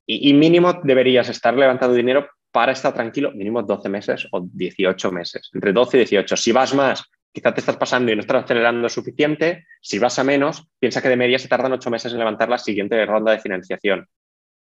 Y, 0.07 0.29
y 0.29 0.33
mínimo 0.33 0.79
deberías 0.83 1.27
estar 1.29 1.55
levantando 1.55 1.95
dinero 1.95 2.27
para 2.51 2.71
estar 2.71 2.93
tranquilo, 2.93 3.31
mínimo 3.31 3.61
12 3.61 3.89
meses 3.89 4.27
o 4.31 4.41
18 4.41 5.11
meses, 5.11 5.50
entre 5.53 5.73
12 5.73 5.97
y 5.97 6.00
18. 6.00 6.38
Si 6.38 6.51
vas 6.51 6.73
más, 6.73 7.03
quizá 7.31 7.53
te 7.53 7.59
estás 7.59 7.77
pasando 7.77 8.11
y 8.11 8.15
no 8.15 8.21
estás 8.21 8.43
acelerando 8.43 8.88
suficiente. 8.89 9.65
Si 9.81 10.00
vas 10.00 10.17
a 10.19 10.23
menos, 10.23 10.67
piensa 10.79 11.01
que 11.01 11.09
de 11.09 11.17
media 11.17 11.39
se 11.39 11.47
tardan 11.47 11.73
ocho 11.73 11.89
meses 11.89 12.11
en 12.11 12.19
levantar 12.19 12.50
la 12.50 12.57
siguiente 12.57 13.05
ronda 13.05 13.31
de 13.31 13.39
financiación. 13.39 14.07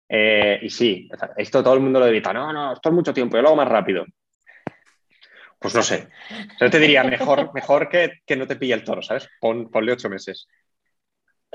Eh, 0.08 0.60
y 0.62 0.70
sí, 0.70 1.10
esto 1.38 1.64
todo 1.64 1.74
el 1.74 1.80
mundo 1.80 2.00
lo 2.00 2.08
evita. 2.08 2.32
No, 2.34 2.52
no, 2.54 2.74
esto 2.74 2.90
es 2.90 2.96
mucho 2.96 3.14
tiempo, 3.14 3.36
yo 3.36 3.42
lo 3.42 3.50
hago 3.50 3.58
más 3.58 3.68
rápido. 3.68 4.06
Pues 5.60 5.74
no 5.74 5.82
sé. 5.82 6.10
Yo 6.60 6.70
te 6.70 6.80
diría, 6.80 7.04
mejor, 7.04 7.54
mejor 7.54 7.90
que, 7.90 8.20
que 8.26 8.36
no 8.36 8.46
te 8.46 8.56
pille 8.56 8.74
el 8.74 8.84
toro, 8.84 9.02
¿sabes? 9.02 9.28
ponle 9.40 9.92
ocho 9.92 10.10
meses. 10.10 10.48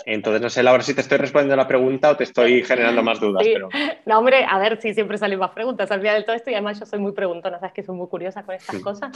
Entonces, 0.06 0.40
no 0.40 0.50
sé, 0.50 0.62
Laura, 0.62 0.82
si 0.82 0.94
te 0.94 1.00
estoy 1.00 1.18
respondiendo 1.18 1.56
la 1.56 1.66
pregunta 1.66 2.10
o 2.10 2.16
te 2.16 2.24
estoy 2.24 2.62
generando 2.64 3.02
más 3.02 3.20
dudas. 3.20 3.42
Pero... 3.44 3.68
No, 4.06 4.18
hombre, 4.18 4.44
a 4.48 4.58
ver 4.58 4.80
si 4.80 4.94
siempre 4.94 5.18
salen 5.18 5.38
más 5.38 5.50
preguntas 5.50 5.90
al 5.90 6.00
final 6.00 6.18
de 6.18 6.24
todo 6.24 6.36
esto 6.36 6.50
y 6.50 6.54
además 6.54 6.78
yo 6.78 6.86
soy 6.86 6.98
muy 6.98 7.12
preguntona, 7.12 7.58
sabes 7.58 7.74
que 7.74 7.82
soy 7.82 7.94
muy 7.94 8.08
curiosa 8.08 8.42
con 8.42 8.54
estas 8.54 8.80
cosas. 8.80 9.10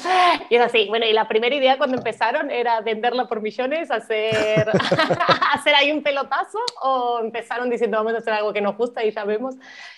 Y 0.50 0.56
es 0.56 0.62
así, 0.62 0.86
bueno, 0.88 1.06
y 1.06 1.12
la 1.12 1.28
primera 1.28 1.54
idea 1.54 1.78
cuando 1.78 1.96
empezaron 1.96 2.50
era 2.50 2.80
venderla 2.80 3.26
por 3.26 3.40
millones, 3.40 3.90
hacer, 3.90 4.68
hacer 5.52 5.74
ahí 5.74 5.92
un 5.92 6.02
pelotazo 6.02 6.58
o 6.82 7.20
empezaron 7.22 7.70
diciendo 7.70 7.96
vamos 7.96 8.14
a 8.14 8.18
hacer 8.18 8.34
algo 8.34 8.52
que 8.52 8.60
nos 8.60 8.76
gusta 8.76 9.04
y 9.04 9.12
sabemos 9.12 9.56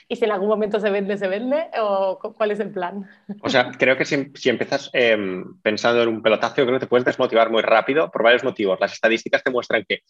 y 0.09 0.17
si 0.17 0.25
en 0.25 0.33
algún 0.33 0.49
momento 0.49 0.79
se 0.79 0.91
vende, 0.91 1.17
se 1.19 1.27
vende 1.27 1.69
o 1.81 2.19
cuál 2.37 2.53
es 2.53 2.61
el 2.61 2.71
plan. 2.71 3.09
O 3.43 3.49
sea, 3.49 3.73
creo 3.73 3.97
que 3.97 4.05
si, 4.05 4.31
si 4.35 4.49
empiezas 4.49 4.89
em, 4.93 5.61
pensando 5.63 6.03
en 6.03 6.09
un 6.09 6.23
pelotazo, 6.23 6.55
creo 6.55 6.73
que 6.73 6.79
te 6.79 6.87
puedes 6.87 7.05
desmotivar 7.05 7.51
muy 7.51 7.63
rápido 7.63 8.11
por 8.11 8.23
varios 8.23 8.45
motivos. 8.45 8.79
Las 8.81 8.93
estadísticas 8.93 9.43
te 9.43 9.51
muestran 9.51 9.85
que 9.89 10.01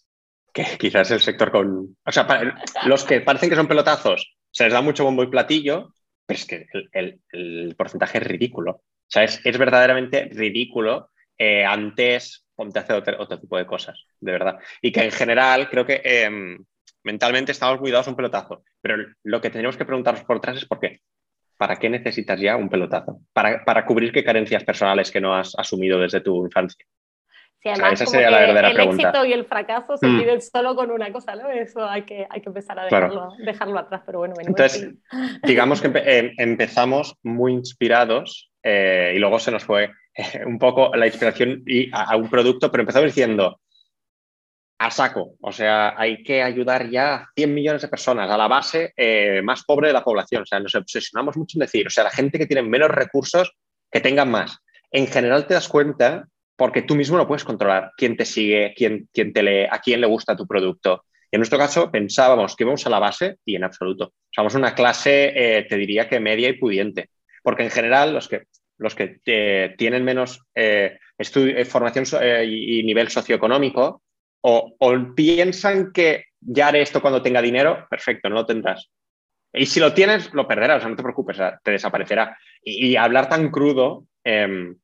que 0.57 0.79
quizás 0.79 1.11
el 1.11 1.21
sector 1.21 1.51
con... 1.51 1.97
O 2.03 2.13
sea, 2.13 2.27
los 2.87 3.05
que 3.05 3.21
parecen 3.21 3.51
que 3.51 3.57
son 3.57 3.69
pelotazos, 3.69 4.35
se 4.51 4.65
les 4.65 4.73
da 4.73 4.81
mucho 4.81 5.05
bombo 5.05 5.23
y 5.23 5.27
platillo, 5.27 5.93
pero 6.25 6.39
es 6.39 6.47
que 6.47 6.67
el, 6.93 7.75
porcentaje 7.77 8.17
es 8.19 8.25
ridículo. 8.25 8.71
O 8.73 8.83
sea, 9.07 9.25
es, 9.25 9.43
verdaderamente 9.59 10.31
ridículo 10.33 11.11
eh, 11.37 11.63
antes 11.63 12.47
ponte 12.55 12.79
a 12.79 12.83
hacer 12.83 13.17
otro, 13.19 13.39
tipo 13.39 13.59
de 13.59 13.67
cosas, 13.67 14.07
de 14.19 14.33
verdad. 14.33 14.59
Y 14.81 14.93
que 14.93 15.05
en 15.05 15.13
general 15.13 15.69
creo 15.69 15.85
que 15.85 16.01
em, 16.03 16.65
mentalmente 17.05 17.53
estamos 17.53 17.79
muy 17.79 17.91
dados 17.91 18.07
a 18.07 18.11
un 18.11 18.17
pelotazo, 18.17 18.65
pero 18.81 18.97
lo 19.25 19.41
que 19.43 19.51
tenemos 19.51 19.77
que 19.77 19.85
preguntarnos 19.85 20.25
por 20.25 20.39
atrás 20.39 20.57
es 20.57 20.65
por 20.65 20.81
qué. 20.81 21.01
¿Para 21.59 21.77
qué 21.77 21.91
necesitas 21.91 22.41
ya 22.41 22.57
un 22.57 22.71
pelotazo? 22.71 23.21
¿Para, 23.35 23.63
para 23.63 23.85
cubrir 23.85 24.11
qué 24.11 24.25
carencias 24.25 24.65
personales 24.65 25.11
que 25.11 25.21
no 25.21 25.35
has 25.35 25.55
asumido 25.59 26.01
desde 26.01 26.23
tu 26.23 26.47
infancia? 26.47 26.87
Esa 27.73 28.07
sería 28.07 28.31
la 28.31 28.39
verdadera 28.41 28.69
el 28.71 28.81
éxito 28.81 29.25
y 29.25 29.33
el 29.33 29.45
fracaso 29.45 29.97
se 29.97 30.07
mm. 30.07 30.41
solo 30.41 30.75
con 30.75 30.91
una 30.91 31.13
cosa, 31.13 31.35
¿no? 31.35 31.51
Eso 31.51 31.85
hay 31.85 32.03
que, 32.03 32.27
hay 32.29 32.41
que 32.41 32.49
empezar 32.49 32.79
a 32.79 32.85
dejarlo, 32.85 33.33
dejarlo 33.39 33.79
atrás, 33.79 34.03
pero 34.05 34.21
bueno. 34.21 34.35
Entonces, 34.39 34.95
digamos 35.43 35.81
que 35.81 35.91
em, 35.95 36.33
empezamos 36.39 37.17
muy 37.23 37.53
inspirados 37.53 38.51
eh, 38.63 39.13
y 39.15 39.19
luego 39.19 39.39
se 39.39 39.51
nos 39.51 39.65
fue 39.65 39.91
eh, 40.15 40.45
un 40.45 40.59
poco 40.59 40.95
la 40.95 41.07
inspiración 41.07 41.63
y 41.67 41.91
a, 41.93 42.17
un 42.17 42.29
producto, 42.29 42.71
pero 42.71 42.83
empezamos 42.83 43.07
diciendo 43.07 43.61
a 44.79 44.91
saco, 44.91 45.37
o 45.41 45.53
sea, 45.53 45.95
hay 45.99 46.23
que 46.23 46.43
ayudar 46.43 46.91
ya 46.91 47.15
a 47.15 47.29
100 47.35 47.55
millones 47.55 47.83
de 47.83 47.89
personas, 47.89 48.31
a 48.31 48.37
la 48.37 48.47
base 48.47 48.93
eh, 48.97 49.41
más 49.43 49.65
pobre 49.65 49.89
de 49.89 49.95
la 49.95 50.05
población, 50.05 50.43
o 50.43 50.47
sea, 50.47 50.61
nos 50.61 50.75
obsesionamos 50.75 51.37
mucho 51.37 51.57
en 51.57 51.61
decir, 51.61 51.87
o 51.87 51.91
sea, 51.91 52.05
la 52.05 52.11
gente 52.11 52.39
que 52.39 52.47
tiene 52.47 52.63
menos 52.63 52.91
recursos, 52.91 53.53
que 53.91 54.01
tengan 54.01 54.31
más. 54.31 54.59
En 54.91 55.07
general 55.07 55.47
te 55.47 55.55
das 55.55 55.69
cuenta 55.69 56.27
porque 56.57 56.83
tú 56.83 56.95
mismo 56.95 57.17
no 57.17 57.29
puedes 57.29 57.45
controlar 57.45 57.93
quién 57.97 58.17
te 58.17 58.25
sigue, 58.25 58.75
quién, 58.75 59.09
quién 59.13 59.33
te 59.33 59.43
lee, 59.43 59.69
a 59.71 59.79
quién 59.81 60.01
le 60.01 60.07
gusta 60.07 60.37
tu 60.37 60.47
producto. 60.47 61.05
en 61.31 61.41
nuestro 61.41 61.59
caso 61.59 61.91
pensábamos 61.91 62.57
que 62.57 62.65
íbamos 62.65 62.87
a 62.87 62.91
la 62.91 62.99
base 62.99 63.37
y 63.45 63.57
en 63.57 63.65
absoluto. 63.65 64.15
Somos 64.35 64.55
una 64.55 64.75
clase, 64.75 65.33
eh, 65.35 65.67
te 65.69 65.77
diría 65.77 66.09
que 66.09 66.21
media 66.21 66.49
y 66.49 66.55
pudiente, 66.55 67.11
porque 67.43 67.65
en 67.65 67.71
general 67.71 68.15
los 68.15 68.29
que, 68.29 68.45
los 68.79 68.95
que 68.95 69.21
eh, 69.27 69.75
tienen 69.77 70.05
menos 70.05 70.43
eh, 70.55 70.99
formación 71.69 72.07
y 72.47 72.83
nivel 72.83 73.09
socioeconómico 73.09 74.03
o, 74.49 74.77
piensan 75.15 75.93
que 75.93 76.27
ya 76.41 76.69
haré 76.69 76.83
esto 76.83 77.01
cuando 77.01 77.23
tenga 77.23 77.43
dinero, 77.43 77.87
perfecto, 77.91 78.29
no 78.29 78.37
lo 78.37 78.47
tendrás. 78.47 78.89
Y 79.53 79.67
si 79.67 79.81
lo 79.81 79.93
tienes, 79.93 80.33
lo 80.35 80.47
perderás, 80.47 80.79
o 80.79 80.81
sea, 80.81 80.89
no 80.91 80.97
te 80.97 81.03
preocupes, 81.03 81.39
te 81.65 81.71
desaparecerá. 81.71 82.39
Y, 82.63 82.89
y 82.89 82.97
hablar 82.97 83.29
tan 83.29 83.51
crudo 83.51 84.05
em, 84.23 84.77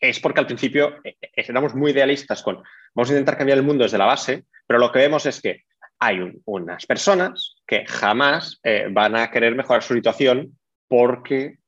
es 0.00 0.18
porque 0.18 0.40
al 0.40 0.46
principio 0.46 0.96
eh, 1.04 1.16
eh, 1.20 1.30
éramos 1.36 1.74
muy 1.74 1.92
idealistas 1.92 2.42
con 2.42 2.62
vamos 2.94 3.10
a 3.10 3.12
intentar 3.12 3.36
cambiar 3.36 3.58
el 3.58 3.64
mundo 3.64 3.84
desde 3.84 3.98
la 3.98 4.06
base, 4.06 4.44
pero 4.66 4.80
lo 4.80 4.90
que 4.90 5.00
vemos 5.00 5.26
es 5.26 5.40
que 5.40 5.64
hay 5.98 6.18
unas 6.46 6.86
personas 6.86 7.56
que 7.66 7.84
jamás 7.86 8.58
eh, 8.62 8.88
van 8.90 9.16
a 9.16 9.30
querer 9.30 9.54
mejorar 9.54 9.82
su 9.82 9.94
situación 9.94 10.58
porque, 10.88 11.58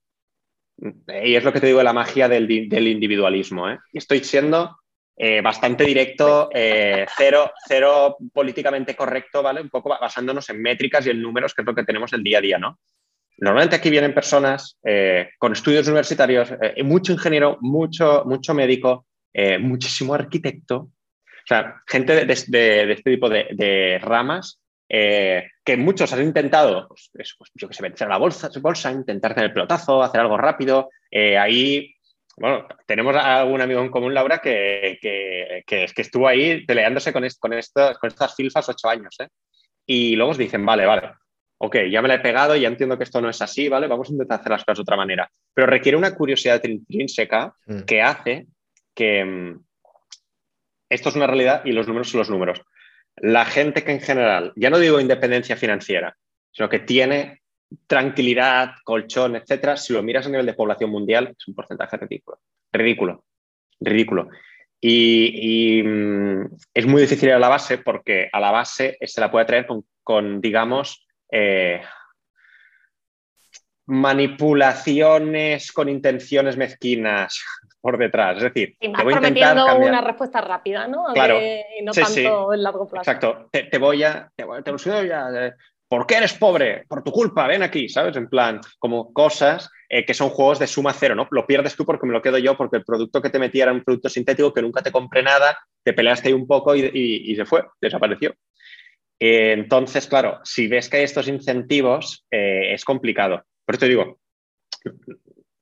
y 0.78 1.34
es 1.34 1.44
lo 1.44 1.52
que 1.52 1.60
te 1.60 1.66
digo 1.66 1.78
de 1.78 1.84
la 1.84 1.92
magia 1.92 2.28
del, 2.28 2.50
individualismo, 2.50 3.66
estoy 3.92 4.24
siendo 4.24 4.78
bastante 5.44 5.84
directo, 5.84 6.48
cero, 6.52 7.52
cero 7.68 8.16
políticamente 8.32 8.96
correcto, 8.96 9.40
¿vale? 9.40 9.60
Un 9.60 9.68
poco 9.68 9.90
basándonos 9.90 10.48
en 10.50 10.60
métricas 10.60 11.06
y 11.06 11.10
en 11.10 11.22
números, 11.22 11.54
que 11.54 11.62
es 11.62 11.66
lo 11.66 11.74
que 11.74 11.84
tenemos 11.84 12.12
el 12.14 12.24
día 12.24 12.38
a 12.38 12.40
día, 12.40 12.58
¿no? 12.58 12.80
Normalmente 13.42 13.74
aquí 13.74 13.90
vienen 13.90 14.14
personas 14.14 14.78
eh, 14.84 15.30
con 15.36 15.50
estudios 15.50 15.88
universitarios, 15.88 16.48
eh, 16.62 16.80
mucho 16.84 17.12
ingeniero, 17.12 17.58
mucho, 17.60 18.22
mucho 18.24 18.54
médico, 18.54 19.06
eh, 19.34 19.58
muchísimo 19.58 20.14
arquitecto, 20.14 20.76
o 20.76 21.46
sea, 21.46 21.82
gente 21.88 22.24
de, 22.24 22.32
este 22.32 23.02
tipo 23.02 23.28
de, 23.28 23.98
ramas 24.00 24.60
que 24.88 25.76
muchos 25.76 26.12
han 26.12 26.22
intentado, 26.22 26.86
pues, 26.86 27.10
pues, 27.12 27.50
yo 27.54 27.66
que 27.66 27.74
sé, 27.74 27.82
vencer 27.82 28.06
la 28.06 28.18
bolsa, 28.18 28.48
bolsa, 28.60 28.92
intentar 28.92 29.34
tener 29.34 29.48
el 29.48 29.54
pelotazo, 29.54 30.04
hacer 30.04 30.20
algo 30.20 30.36
rápido. 30.36 30.90
ahí, 31.10 31.92
bueno, 32.36 32.68
tenemos 32.86 33.16
algún 33.16 33.60
amigo 33.60 33.80
en 33.80 33.90
común, 33.90 34.14
Laura, 34.14 34.38
que, 34.38 34.98
que, 35.02 35.64
que, 35.66 36.02
estuvo 36.02 36.28
ahí 36.28 36.64
peleándose 36.64 37.12
con, 37.12 37.26
con, 37.40 37.50
con 37.50 38.08
estas 38.08 38.36
filfas 38.36 38.68
ocho 38.68 38.88
años. 38.88 39.16
Y 39.84 40.14
luego 40.14 40.30
os 40.30 40.38
dicen, 40.38 40.64
vale, 40.64 40.86
vale, 40.86 41.14
ok, 41.64 41.76
ya 41.88 42.02
me 42.02 42.08
la 42.08 42.14
he 42.14 42.18
pegado, 42.18 42.56
ya 42.56 42.66
entiendo 42.66 42.98
que 42.98 43.04
esto 43.04 43.20
no 43.20 43.30
es 43.30 43.40
así, 43.40 43.68
¿vale? 43.68 43.86
Vamos 43.86 44.08
a 44.08 44.12
intentar 44.12 44.40
hacer 44.40 44.50
las 44.50 44.64
cosas 44.64 44.78
de 44.78 44.82
otra 44.82 44.96
manera. 44.96 45.30
Pero 45.54 45.68
requiere 45.68 45.96
una 45.96 46.12
curiosidad 46.12 46.60
intrínseca 46.64 47.54
mm. 47.66 47.82
que 47.82 48.02
hace 48.02 48.46
que 48.92 49.24
mm, 49.24 49.60
esto 50.88 51.08
es 51.08 51.14
una 51.14 51.28
realidad 51.28 51.62
y 51.64 51.70
los 51.70 51.86
números 51.86 52.10
son 52.10 52.18
los 52.18 52.30
números. 52.30 52.60
La 53.14 53.44
gente 53.44 53.84
que 53.84 53.92
en 53.92 54.00
general, 54.00 54.52
ya 54.56 54.70
no 54.70 54.80
digo 54.80 54.98
independencia 54.98 55.56
financiera, 55.56 56.16
sino 56.50 56.68
que 56.68 56.80
tiene 56.80 57.42
tranquilidad, 57.86 58.72
colchón, 58.82 59.36
etcétera, 59.36 59.76
si 59.76 59.92
lo 59.92 60.02
miras 60.02 60.26
a 60.26 60.30
nivel 60.30 60.46
de 60.46 60.54
población 60.54 60.90
mundial, 60.90 61.32
es 61.38 61.46
un 61.46 61.54
porcentaje 61.54 61.96
ridículo. 61.96 62.40
Ridículo. 62.72 63.24
Ridículo. 63.78 64.30
Y, 64.80 65.80
mm, 65.80 66.56
es 66.74 66.86
muy 66.86 67.02
difícil 67.02 67.28
ir 67.28 67.36
a 67.36 67.38
la 67.38 67.48
base 67.48 67.78
porque 67.78 68.28
a 68.32 68.40
la 68.40 68.50
base 68.50 68.98
se 69.00 69.20
la 69.20 69.30
puede 69.30 69.46
traer 69.46 69.66
con 70.02 70.40
digamos, 70.40 71.06
eh, 71.32 71.80
manipulaciones 73.86 75.72
con 75.72 75.88
intenciones 75.88 76.56
mezquinas 76.56 77.42
por 77.80 77.98
detrás. 77.98 78.36
Es 78.36 78.42
decir, 78.44 78.76
te 78.78 78.88
voy 78.88 79.14
a 79.14 79.20
prometiendo 79.20 79.76
una 79.76 80.02
respuesta 80.02 80.40
rápida, 80.42 80.86
¿no? 80.86 81.06
Claro. 81.14 81.40
y 81.40 81.82
no 81.82 81.92
tanto 81.92 82.52
en 82.52 82.62
largo 82.62 82.86
plazo. 82.86 83.10
Exacto. 83.10 83.48
Te, 83.50 83.78
voy 83.78 84.04
a. 84.04 84.30
Te, 84.36 84.44
ya. 85.08 85.28
Eh, 85.34 85.52
¿Por 85.88 86.06
qué 86.06 86.16
eres 86.16 86.34
pobre? 86.34 86.84
Por 86.86 87.02
tu 87.02 87.10
culpa, 87.10 87.46
ven 87.46 87.62
aquí, 87.62 87.88
¿sabes? 87.88 88.16
En 88.16 88.28
plan, 88.28 88.60
como 88.78 89.12
cosas 89.12 89.70
eh, 89.88 90.04
que 90.04 90.14
son 90.14 90.30
juegos 90.30 90.58
de 90.58 90.66
suma 90.66 90.92
cero, 90.92 91.14
¿no? 91.14 91.26
Lo 91.30 91.46
pierdes 91.46 91.74
tú 91.74 91.84
porque 91.84 92.06
me 92.06 92.12
lo 92.12 92.22
quedo 92.22 92.38
yo, 92.38 92.56
porque 92.56 92.76
el 92.76 92.84
producto 92.84 93.20
que 93.20 93.30
te 93.30 93.38
metía 93.38 93.64
era 93.64 93.72
un 93.72 93.84
producto 93.84 94.08
sintético 94.08 94.52
que 94.52 94.62
nunca 94.62 94.82
te 94.82 94.92
compré 94.92 95.22
nada, 95.22 95.58
te 95.82 95.92
peleaste 95.92 96.28
ahí 96.28 96.34
un 96.34 96.46
poco 96.46 96.74
y 96.76 97.34
se 97.34 97.44
fue, 97.44 97.64
desapareció. 97.80 98.34
Eh, 99.24 99.52
entonces, 99.52 100.08
claro, 100.08 100.40
si 100.42 100.66
ves 100.66 100.88
que 100.88 100.96
hay 100.96 101.04
estos 101.04 101.28
incentivos, 101.28 102.26
eh, 102.28 102.74
es 102.74 102.84
complicado. 102.84 103.44
Por 103.64 103.76
eso 103.76 103.80
te 103.82 103.88
digo, 103.88 104.18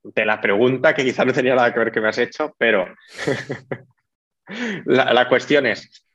de 0.01 0.25
la 0.25 0.41
pregunta, 0.41 0.95
que 0.95 1.03
quizá 1.03 1.23
no 1.25 1.31
tenía 1.31 1.53
nada 1.53 1.71
que 1.71 1.77
ver 1.77 1.91
que 1.91 2.01
me 2.01 2.07
has 2.07 2.17
hecho, 2.17 2.55
pero 2.57 2.87
la, 4.85 5.29
cuestión 5.29 5.67
es, 5.67 6.07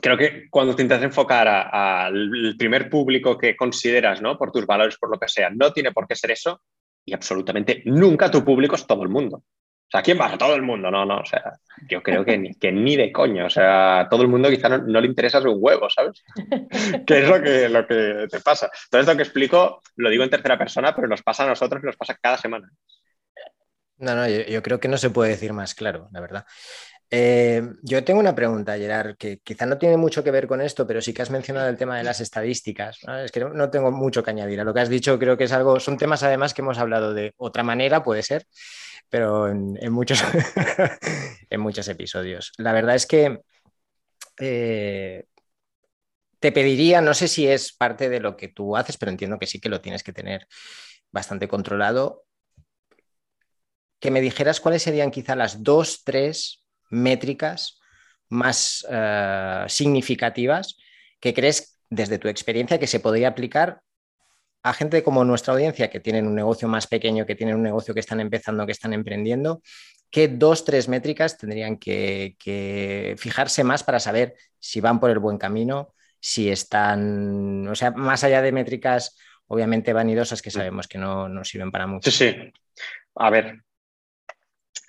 creo 0.00 0.16
que 0.16 0.48
cuando 0.48 0.76
te 0.76 0.82
intentas 0.82 1.02
enfocar 1.02 1.48
al 1.48 2.54
primer 2.56 2.88
público 2.88 3.36
que 3.36 3.56
consideras, 3.56 4.22
¿no? 4.22 4.38
Por 4.38 4.52
tus 4.52 4.64
valores, 4.64 4.96
por 4.96 5.10
lo 5.10 5.18
que 5.18 5.26
sea, 5.26 5.50
no 5.50 5.72
tiene 5.72 5.90
por 5.90 6.06
qué 6.06 6.14
ser 6.14 6.30
eso 6.30 6.62
y 7.04 7.12
absolutamente 7.14 7.82
nunca 7.86 8.30
tu 8.30 8.44
público 8.44 8.76
es 8.76 8.86
todo 8.86 9.02
el 9.02 9.08
mundo. 9.08 9.42
O 9.86 9.90
sea, 9.90 10.02
¿quién 10.02 10.18
va? 10.18 10.32
A 10.32 10.38
todo 10.38 10.56
el 10.56 10.62
mundo, 10.62 10.90
no, 10.90 11.04
no. 11.04 11.18
O 11.18 11.24
sea, 11.24 11.52
yo 11.88 12.02
creo 12.02 12.24
que 12.24 12.36
ni, 12.36 12.54
que 12.54 12.72
ni 12.72 12.96
de 12.96 13.12
coño. 13.12 13.46
O 13.46 13.50
sea, 13.50 14.08
todo 14.10 14.22
el 14.22 14.28
mundo 14.28 14.50
quizá 14.50 14.68
no, 14.68 15.00
le 15.00 15.06
interesa 15.06 15.40
su 15.40 15.52
huevo, 15.52 15.88
¿sabes? 15.88 16.24
¿Qué 17.06 17.18
es 17.20 17.28
lo 17.28 17.40
que, 17.40 17.68
lo 17.68 17.86
que 17.86 18.26
te 18.28 18.40
pasa? 18.40 18.68
Todo 18.90 19.00
esto 19.00 19.16
que 19.16 19.22
explico 19.22 19.82
lo 19.94 20.10
digo 20.10 20.24
en 20.24 20.30
tercera 20.30 20.58
persona, 20.58 20.94
pero 20.94 21.06
nos 21.06 21.22
pasa 21.22 21.44
a 21.44 21.48
nosotros 21.48 21.80
y 21.82 21.86
nos 21.86 21.96
pasa 21.96 22.18
cada 22.20 22.36
semana. 22.36 22.68
No, 23.98 24.14
no, 24.14 24.28
yo, 24.28 24.62
creo 24.62 24.78
que 24.80 24.88
no 24.88 24.98
se 24.98 25.10
puede 25.10 25.30
decir 25.30 25.52
más 25.52 25.74
claro, 25.74 26.08
la 26.12 26.20
verdad. 26.20 26.44
Eh, 27.08 27.62
yo 27.82 28.02
tengo 28.02 28.18
una 28.18 28.34
pregunta, 28.34 28.76
Gerard, 28.76 29.16
que 29.16 29.38
quizá 29.38 29.64
no 29.64 29.78
tiene 29.78 29.96
mucho 29.96 30.24
que 30.24 30.32
ver 30.32 30.48
con 30.48 30.60
esto, 30.60 30.86
pero 30.86 31.00
sí 31.00 31.14
que 31.14 31.22
has 31.22 31.30
mencionado 31.30 31.68
el 31.68 31.78
tema 31.78 31.96
de 31.96 32.04
las 32.04 32.20
estadísticas. 32.20 32.98
Es 33.24 33.30
que 33.30 33.40
no, 33.40 33.70
tengo 33.70 33.92
mucho 33.92 34.22
que 34.22 34.30
añadir 34.30 34.60
a 34.60 34.64
lo 34.64 34.74
que 34.74 34.80
has 34.80 34.88
dicho. 34.88 35.18
Creo 35.18 35.36
que 35.36 35.44
es 35.44 35.52
algo, 35.52 35.78
son 35.78 35.96
temas 35.96 36.24
además 36.24 36.52
que 36.52 36.62
hemos 36.62 36.78
hablado 36.78 37.14
de 37.14 37.32
otra 37.36 37.62
manera, 37.62 38.02
puede 38.02 38.22
ser, 38.22 38.46
pero 39.08 39.48
en, 39.48 39.92
muchos, 39.92 40.22
en 41.50 41.60
muchos 41.60 41.88
episodios. 41.88 42.52
La 42.58 42.72
verdad 42.72 42.94
es 42.94 43.06
que 43.06 43.40
eh, 44.38 45.24
te 46.38 46.52
pediría, 46.52 47.00
no 47.00 47.14
sé 47.14 47.28
si 47.28 47.46
es 47.46 47.72
parte 47.72 48.08
de 48.08 48.20
lo 48.20 48.36
que 48.36 48.48
tú 48.48 48.76
haces, 48.76 48.96
pero 48.96 49.10
entiendo 49.10 49.38
que 49.38 49.46
sí 49.46 49.60
que 49.60 49.68
lo 49.68 49.80
tienes 49.80 50.02
que 50.02 50.12
tener 50.12 50.46
bastante 51.10 51.48
controlado, 51.48 52.24
que 54.00 54.10
me 54.10 54.20
dijeras 54.20 54.60
cuáles 54.60 54.82
serían 54.82 55.10
quizá 55.10 55.34
las 55.34 55.62
dos, 55.62 56.04
tres 56.04 56.64
métricas 56.90 57.78
más 58.28 58.86
eh, 58.90 59.64
significativas 59.68 60.76
que 61.20 61.32
crees 61.32 61.78
desde 61.88 62.18
tu 62.18 62.28
experiencia 62.28 62.78
que 62.78 62.86
se 62.86 63.00
podría 63.00 63.28
aplicar 63.28 63.80
a 64.62 64.72
gente 64.72 65.02
como 65.02 65.24
nuestra 65.24 65.54
audiencia 65.54 65.90
que 65.90 66.00
tienen 66.00 66.26
un 66.26 66.34
negocio 66.34 66.68
más 66.68 66.86
pequeño, 66.86 67.26
que 67.26 67.34
tienen 67.34 67.56
un 67.56 67.62
negocio 67.62 67.94
que 67.94 68.00
están 68.00 68.20
empezando, 68.20 68.66
que 68.66 68.72
están 68.72 68.92
emprendiendo? 68.92 69.62
¿Qué 70.10 70.28
dos, 70.28 70.64
tres 70.64 70.88
métricas 70.88 71.36
tendrían 71.38 71.76
que, 71.76 72.36
fijarse 73.18 73.64
más 73.64 73.84
para 73.84 74.00
saber 74.00 74.34
si 74.58 74.80
van 74.80 75.00
por 75.00 75.10
el 75.10 75.18
buen 75.18 75.38
camino, 75.38 75.94
si 76.20 76.50
están, 76.50 77.68
o 77.68 77.74
sea, 77.74 77.90
más 77.90 78.24
allá 78.24 78.42
de 78.42 78.52
métricas 78.52 79.16
obviamente 79.48 79.92
vanidosas 79.92 80.42
que 80.42 80.50
sabemos 80.50 80.88
que 80.88 80.98
no, 80.98 81.28
no 81.28 81.44
sirven 81.44 81.70
para 81.70 81.86
mucho? 81.86 82.10
Sí, 82.10 82.16
sí. 82.16 82.52
A 83.14 83.30
ver, 83.30 83.60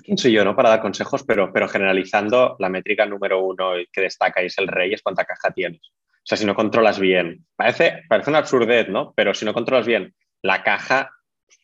quién 0.04 0.18
soy 0.18 0.32
yo, 0.32 0.44
¿no? 0.44 0.56
Para 0.56 0.70
dar 0.70 0.82
consejos, 0.82 1.24
pero, 1.24 1.52
pero 1.52 1.68
generalizando, 1.68 2.56
la 2.60 2.70
métrica 2.70 3.06
número 3.06 3.44
uno 3.44 3.74
que 3.92 4.02
destaca 4.02 4.42
y 4.42 4.48
es 4.48 4.58
el 4.58 4.68
rey 4.68 4.94
es 4.94 5.02
cuánta 5.02 5.26
caja 5.26 5.52
tienes. 5.52 5.82
O 6.28 6.30
sea, 6.30 6.38
si 6.38 6.46
no 6.46 6.56
controlas 6.56 7.00
bien, 7.00 7.46
parece, 7.56 8.04
parece 8.10 8.30
una 8.30 8.40
absurdez, 8.40 8.90
¿no? 8.90 9.14
Pero 9.16 9.34
si 9.34 9.46
no 9.46 9.54
controlas 9.54 9.88
bien 9.88 10.14
la 10.42 10.62
caja, 10.62 11.10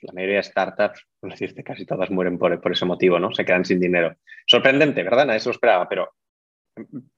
la 0.03 0.13
mayoría 0.13 0.37
de 0.37 0.43
startups, 0.43 1.05
por 1.19 1.31
decirte, 1.31 1.65
casi 1.65 1.85
todas 1.85 2.09
mueren 2.09 2.39
por, 2.39 2.71
ese 2.71 2.85
motivo, 2.85 3.19
¿no? 3.19 3.33
Se 3.33 3.43
quedan 3.43 3.65
sin 3.65 3.81
dinero. 3.81 4.15
Sorprendente, 4.47 5.03
¿verdad? 5.03 5.25
Nadie 5.25 5.41
se 5.41 5.49
lo 5.49 5.51
esperaba, 5.51 5.89
pero 5.89 6.13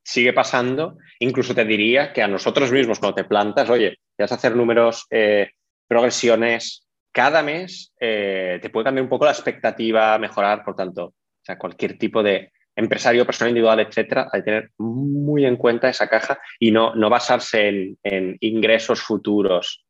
sigue 0.04 0.34
pasando. 0.34 0.98
Incluso 1.20 1.54
te 1.54 1.66
diría 1.66 2.14
que 2.14 2.24
a 2.24 2.28
nosotros 2.28 2.72
mismos, 2.72 2.98
cuando 2.98 3.14
te 3.14 3.26
plantas, 3.26 3.70
oye, 3.70 4.00
vas 4.18 4.32
a 4.32 4.36
hacer 4.36 4.56
números, 4.56 5.06
eh, 5.12 5.52
progresiones, 5.88 6.88
cada 7.12 7.44
mes 7.44 7.94
eh, 8.00 8.58
te 8.60 8.72
puede 8.72 8.86
cambiar 8.86 9.04
un 9.04 9.10
poco 9.10 9.26
la 9.26 9.32
expectativa, 9.34 10.18
mejorar, 10.18 10.66
por 10.66 10.76
tanto, 10.76 11.06
o 11.06 11.14
sea, 11.44 11.60
cualquier 11.60 12.00
tipo 12.00 12.24
de, 12.24 12.52
empresario, 12.76 13.26
persona 13.26 13.50
individual, 13.50 13.80
etcétera, 13.80 14.30
hay 14.32 14.42
que 14.42 14.46
tener 14.46 14.72
muy 14.78 15.46
en 15.46 15.56
cuenta 15.56 15.90
esa 15.90 16.08
caja 16.08 16.40
y 16.60 16.72
no, 16.72 16.94
no 16.96 17.10
basarse 17.10 17.96
en, 18.04 18.38
ingresos 18.40 19.02
futuros 19.02 19.86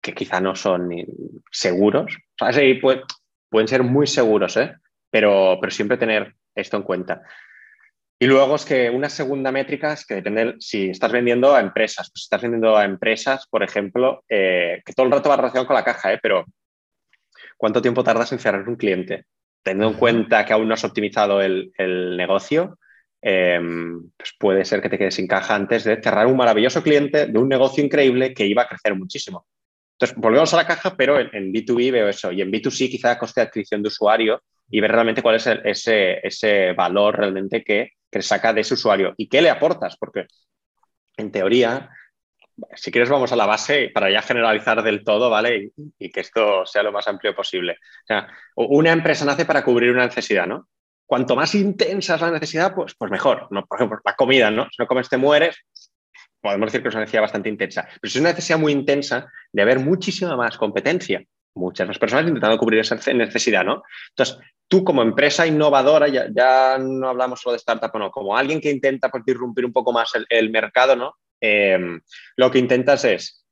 que 0.00 0.14
quizá 0.14 0.40
no 0.40 0.54
son 0.54 0.90
seguros. 1.50 2.16
O 2.40 2.52
sea, 2.52 2.80
pueden 3.48 3.68
ser 3.68 3.82
muy 3.82 4.06
seguros, 4.06 4.56
¿eh? 4.56 4.74
pero, 5.10 5.58
pero 5.60 5.70
siempre 5.70 5.98
tener 5.98 6.34
esto 6.54 6.76
en 6.76 6.82
cuenta. 6.82 7.22
Y 8.18 8.26
luego 8.26 8.54
es 8.54 8.64
que 8.64 8.88
una 8.88 9.08
segunda 9.08 9.50
métrica 9.50 9.92
es 9.92 10.06
que 10.06 10.14
depende 10.14 10.54
si 10.60 10.90
estás 10.90 11.10
vendiendo 11.10 11.56
a 11.56 11.60
empresas. 11.60 12.08
Pues 12.08 12.22
si 12.22 12.26
estás 12.26 12.42
vendiendo 12.42 12.76
a 12.76 12.84
empresas, 12.84 13.48
por 13.48 13.64
ejemplo, 13.64 14.22
eh, 14.28 14.80
que 14.86 14.92
todo 14.92 15.06
el 15.06 15.12
rato 15.12 15.28
va 15.28 15.36
relacionado 15.36 15.66
con 15.66 15.74
la 15.74 15.84
caja, 15.84 16.12
¿eh? 16.12 16.20
pero 16.22 16.44
¿cuánto 17.56 17.82
tiempo 17.82 18.04
tardas 18.04 18.30
en 18.32 18.38
cerrar 18.38 18.68
un 18.68 18.76
cliente? 18.76 19.24
Teniendo 19.62 19.92
en 19.92 19.98
cuenta 19.98 20.44
que 20.44 20.52
aún 20.52 20.68
no 20.68 20.74
has 20.74 20.84
optimizado 20.84 21.40
el, 21.40 21.72
negocio, 22.16 22.78
em, 23.20 24.10
pues 24.16 24.34
puede 24.38 24.64
ser 24.64 24.82
que 24.82 24.88
te 24.88 24.98
quedes 24.98 25.14
sin 25.14 25.26
caja 25.26 25.54
antes 25.54 25.84
de 25.84 26.00
cerrar 26.02 26.26
un 26.26 26.36
maravilloso 26.36 26.82
cliente 26.82 27.26
de 27.26 27.38
un 27.38 27.48
negocio 27.48 27.84
increíble 27.84 28.34
que 28.34 28.46
iba 28.46 28.62
a 28.62 28.68
crecer 28.68 28.94
muchísimo. 28.96 29.46
Entonces, 29.92 30.16
volvemos 30.16 30.52
a 30.52 30.56
la 30.56 30.66
caja, 30.66 30.96
pero 30.96 31.20
en, 31.20 31.52
B2B 31.52 31.92
veo 31.92 32.08
eso. 32.08 32.32
Y 32.32 32.40
en 32.42 32.50
B2C 32.50 32.90
quizá 32.90 33.18
coste 33.18 33.40
de 33.40 33.46
adquisición 33.46 33.82
de 33.82 33.88
usuario 33.88 34.42
y 34.68 34.80
ver 34.80 34.90
realmente 34.90 35.22
cuál 35.22 35.36
es 35.36 35.46
ese, 35.46 36.18
ese, 36.26 36.72
valor 36.72 37.18
realmente 37.18 37.62
que, 37.62 37.90
que 38.10 38.22
saca 38.22 38.52
de 38.52 38.62
ese 38.62 38.74
usuario 38.74 39.14
y 39.16 39.28
qué 39.28 39.40
le 39.40 39.50
aportas, 39.50 39.96
porque 39.96 40.26
en 41.16 41.30
teoría 41.30 41.90
si 42.74 42.90
quieres 42.90 43.10
vamos 43.10 43.32
a 43.32 43.36
la 43.36 43.46
base 43.46 43.90
para 43.92 44.10
ya 44.10 44.22
generalizar 44.22 44.82
del 44.82 45.04
todo, 45.04 45.30
¿vale? 45.30 45.72
Y, 45.98 46.10
que 46.10 46.20
esto 46.20 46.66
sea 46.66 46.82
lo 46.82 46.92
más 46.92 47.08
amplio 47.08 47.34
posible. 47.34 47.72
O 47.72 48.06
sea, 48.06 48.28
una 48.56 48.92
empresa 48.92 49.24
nace 49.24 49.44
para 49.44 49.64
cubrir 49.64 49.90
una 49.90 50.06
necesidad, 50.06 50.46
¿no? 50.46 50.68
Cuanto 51.06 51.36
más 51.36 51.54
intensa 51.54 52.14
es 52.14 52.20
la 52.20 52.30
necesidad, 52.30 52.74
pues, 52.74 52.94
pues 52.96 53.10
mejor. 53.10 53.48
Por 53.48 53.78
ejemplo, 53.78 53.98
la 54.04 54.14
comida, 54.14 54.50
¿no? 54.50 54.64
Si 54.64 54.76
no 54.78 54.86
comes 54.86 55.08
te 55.08 55.16
mueres, 55.16 55.56
podemos 56.40 56.66
decir 56.66 56.82
que 56.82 56.88
es 56.88 56.94
una 56.94 57.02
necesidad 57.02 57.22
bastante 57.22 57.48
intensa. 57.48 57.82
Pero 57.82 58.08
es 58.08 58.16
una 58.16 58.30
necesidad 58.30 58.58
muy 58.58 58.72
intensa 58.72 59.30
de 59.52 59.62
haber 59.62 59.78
muchísima 59.78 60.36
más 60.36 60.56
competencia, 60.56 61.22
muchas 61.54 61.86
más 61.86 61.98
personas 61.98 62.26
intentando 62.26 62.58
cubrir 62.58 62.80
esa 62.80 62.96
necesidad, 63.12 63.64
¿no? 63.64 63.82
Entonces, 64.10 64.38
tú 64.68 64.84
como 64.84 65.02
empresa 65.02 65.46
innovadora, 65.46 66.08
ya, 66.08 66.28
ya 66.34 66.78
no 66.78 67.08
hablamos 67.08 67.40
solo 67.40 67.52
de 67.52 67.58
startup, 67.58 67.94
no, 67.98 68.10
como 68.10 68.36
alguien 68.36 68.60
que 68.60 68.70
intenta 68.70 69.10
pues, 69.10 69.22
irrumpir 69.26 69.66
un 69.66 69.72
poco 69.72 69.92
más 69.92 70.12
el 70.28 70.50
mercado, 70.50 70.96
¿no? 70.96 71.14
Em, 71.44 72.00
lo 72.36 72.52
que 72.52 72.60
intentas 72.60 73.04
es 73.04 73.44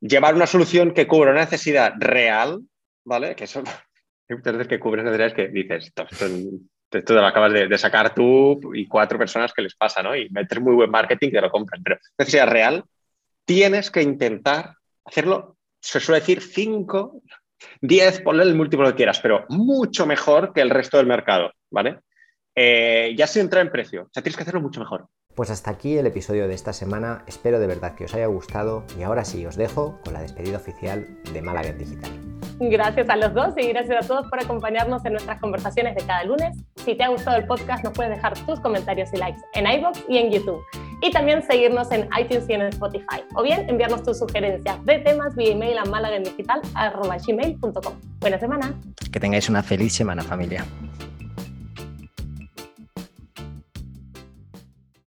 llevar 0.00 0.36
una 0.36 0.46
solución 0.46 0.94
que 0.94 1.08
cubra 1.08 1.32
una 1.32 1.40
necesidad 1.40 1.94
real, 1.98 2.60
¿vale? 3.04 3.34
Que 3.34 3.44
eso 3.44 3.62
muchas 4.28 4.52
veces 4.52 4.68
que 4.68 4.78
cubre 4.78 5.02
necesidades 5.02 5.34
que 5.34 5.48
dices, 5.48 5.92
esto, 6.90 7.14
lo 7.14 7.26
acabas 7.26 7.52
de, 7.52 7.76
sacar 7.76 8.14
tú 8.14 8.72
y 8.72 8.86
cuatro 8.86 9.18
personas 9.18 9.52
que 9.52 9.62
les 9.62 9.74
pasa, 9.74 10.00
¿no? 10.00 10.14
Y 10.14 10.30
meter 10.30 10.60
muy 10.60 10.74
buen 10.74 10.90
marketing 10.90 11.30
que 11.30 11.40
lo 11.40 11.50
compran. 11.50 11.82
Pero 11.82 11.98
necesidad 12.16 12.46
real, 12.46 12.84
tienes 13.44 13.90
que 13.90 14.00
intentar 14.00 14.76
hacerlo, 15.04 15.56
se 15.80 15.98
suele 15.98 16.20
decir 16.20 16.40
5, 16.40 17.20
10, 17.80 18.20
ponle 18.20 18.44
el 18.44 18.54
múltiplo 18.54 18.86
que 18.86 18.94
quieras, 18.94 19.18
pero 19.18 19.44
mucho 19.48 20.06
mejor 20.06 20.52
que 20.52 20.60
el 20.60 20.70
resto 20.70 20.98
del 20.98 21.06
mercado, 21.06 21.52
¿vale? 21.68 21.98
Eh, 22.54 23.14
ya 23.18 23.26
sin 23.26 23.42
entrar 23.42 23.66
en 23.66 23.72
precio, 23.72 24.02
o 24.02 24.10
sea, 24.12 24.22
tienes 24.22 24.36
que 24.36 24.42
hacerlo 24.42 24.60
mucho 24.60 24.78
mejor. 24.78 25.08
Pues 25.38 25.50
hasta 25.52 25.70
aquí 25.70 25.96
el 25.96 26.04
episodio 26.04 26.48
de 26.48 26.54
esta 26.54 26.72
semana, 26.72 27.22
espero 27.28 27.60
de 27.60 27.68
verdad 27.68 27.94
que 27.94 28.06
os 28.06 28.12
haya 28.12 28.26
gustado 28.26 28.82
y 28.98 29.04
ahora 29.04 29.24
sí 29.24 29.46
os 29.46 29.54
dejo 29.54 30.00
con 30.02 30.14
la 30.14 30.20
despedida 30.20 30.56
oficial 30.56 31.06
de 31.32 31.40
Málaga 31.40 31.70
Digital. 31.70 32.10
Gracias 32.58 33.08
a 33.08 33.14
los 33.14 33.32
dos 33.34 33.54
y 33.56 33.68
gracias 33.68 34.04
a 34.04 34.08
todos 34.08 34.26
por 34.26 34.42
acompañarnos 34.42 35.04
en 35.04 35.12
nuestras 35.12 35.40
conversaciones 35.40 35.94
de 35.94 36.04
cada 36.04 36.24
lunes. 36.24 36.56
Si 36.84 36.96
te 36.96 37.04
ha 37.04 37.08
gustado 37.10 37.36
el 37.36 37.46
podcast, 37.46 37.84
nos 37.84 37.92
puedes 37.92 38.16
dejar 38.16 38.36
tus 38.46 38.58
comentarios 38.58 39.10
y 39.12 39.18
likes 39.18 39.38
en 39.54 39.70
iBox 39.78 40.06
y 40.08 40.18
en 40.18 40.32
YouTube. 40.32 40.60
Y 41.02 41.12
también 41.12 41.40
seguirnos 41.44 41.92
en 41.92 42.08
iTunes 42.20 42.48
y 42.48 42.54
en 42.54 42.62
Spotify. 42.62 43.22
O 43.36 43.44
bien 43.44 43.70
enviarnos 43.70 44.02
tus 44.02 44.18
sugerencias 44.18 44.84
de 44.86 44.98
temas 44.98 45.36
vía 45.36 45.52
email 45.52 45.78
a 45.78 45.84
malagendigital.com. 45.84 47.94
Buena 48.18 48.40
semana. 48.40 48.74
Que 49.12 49.20
tengáis 49.20 49.48
una 49.48 49.62
feliz 49.62 49.92
semana, 49.92 50.24
familia. 50.24 50.64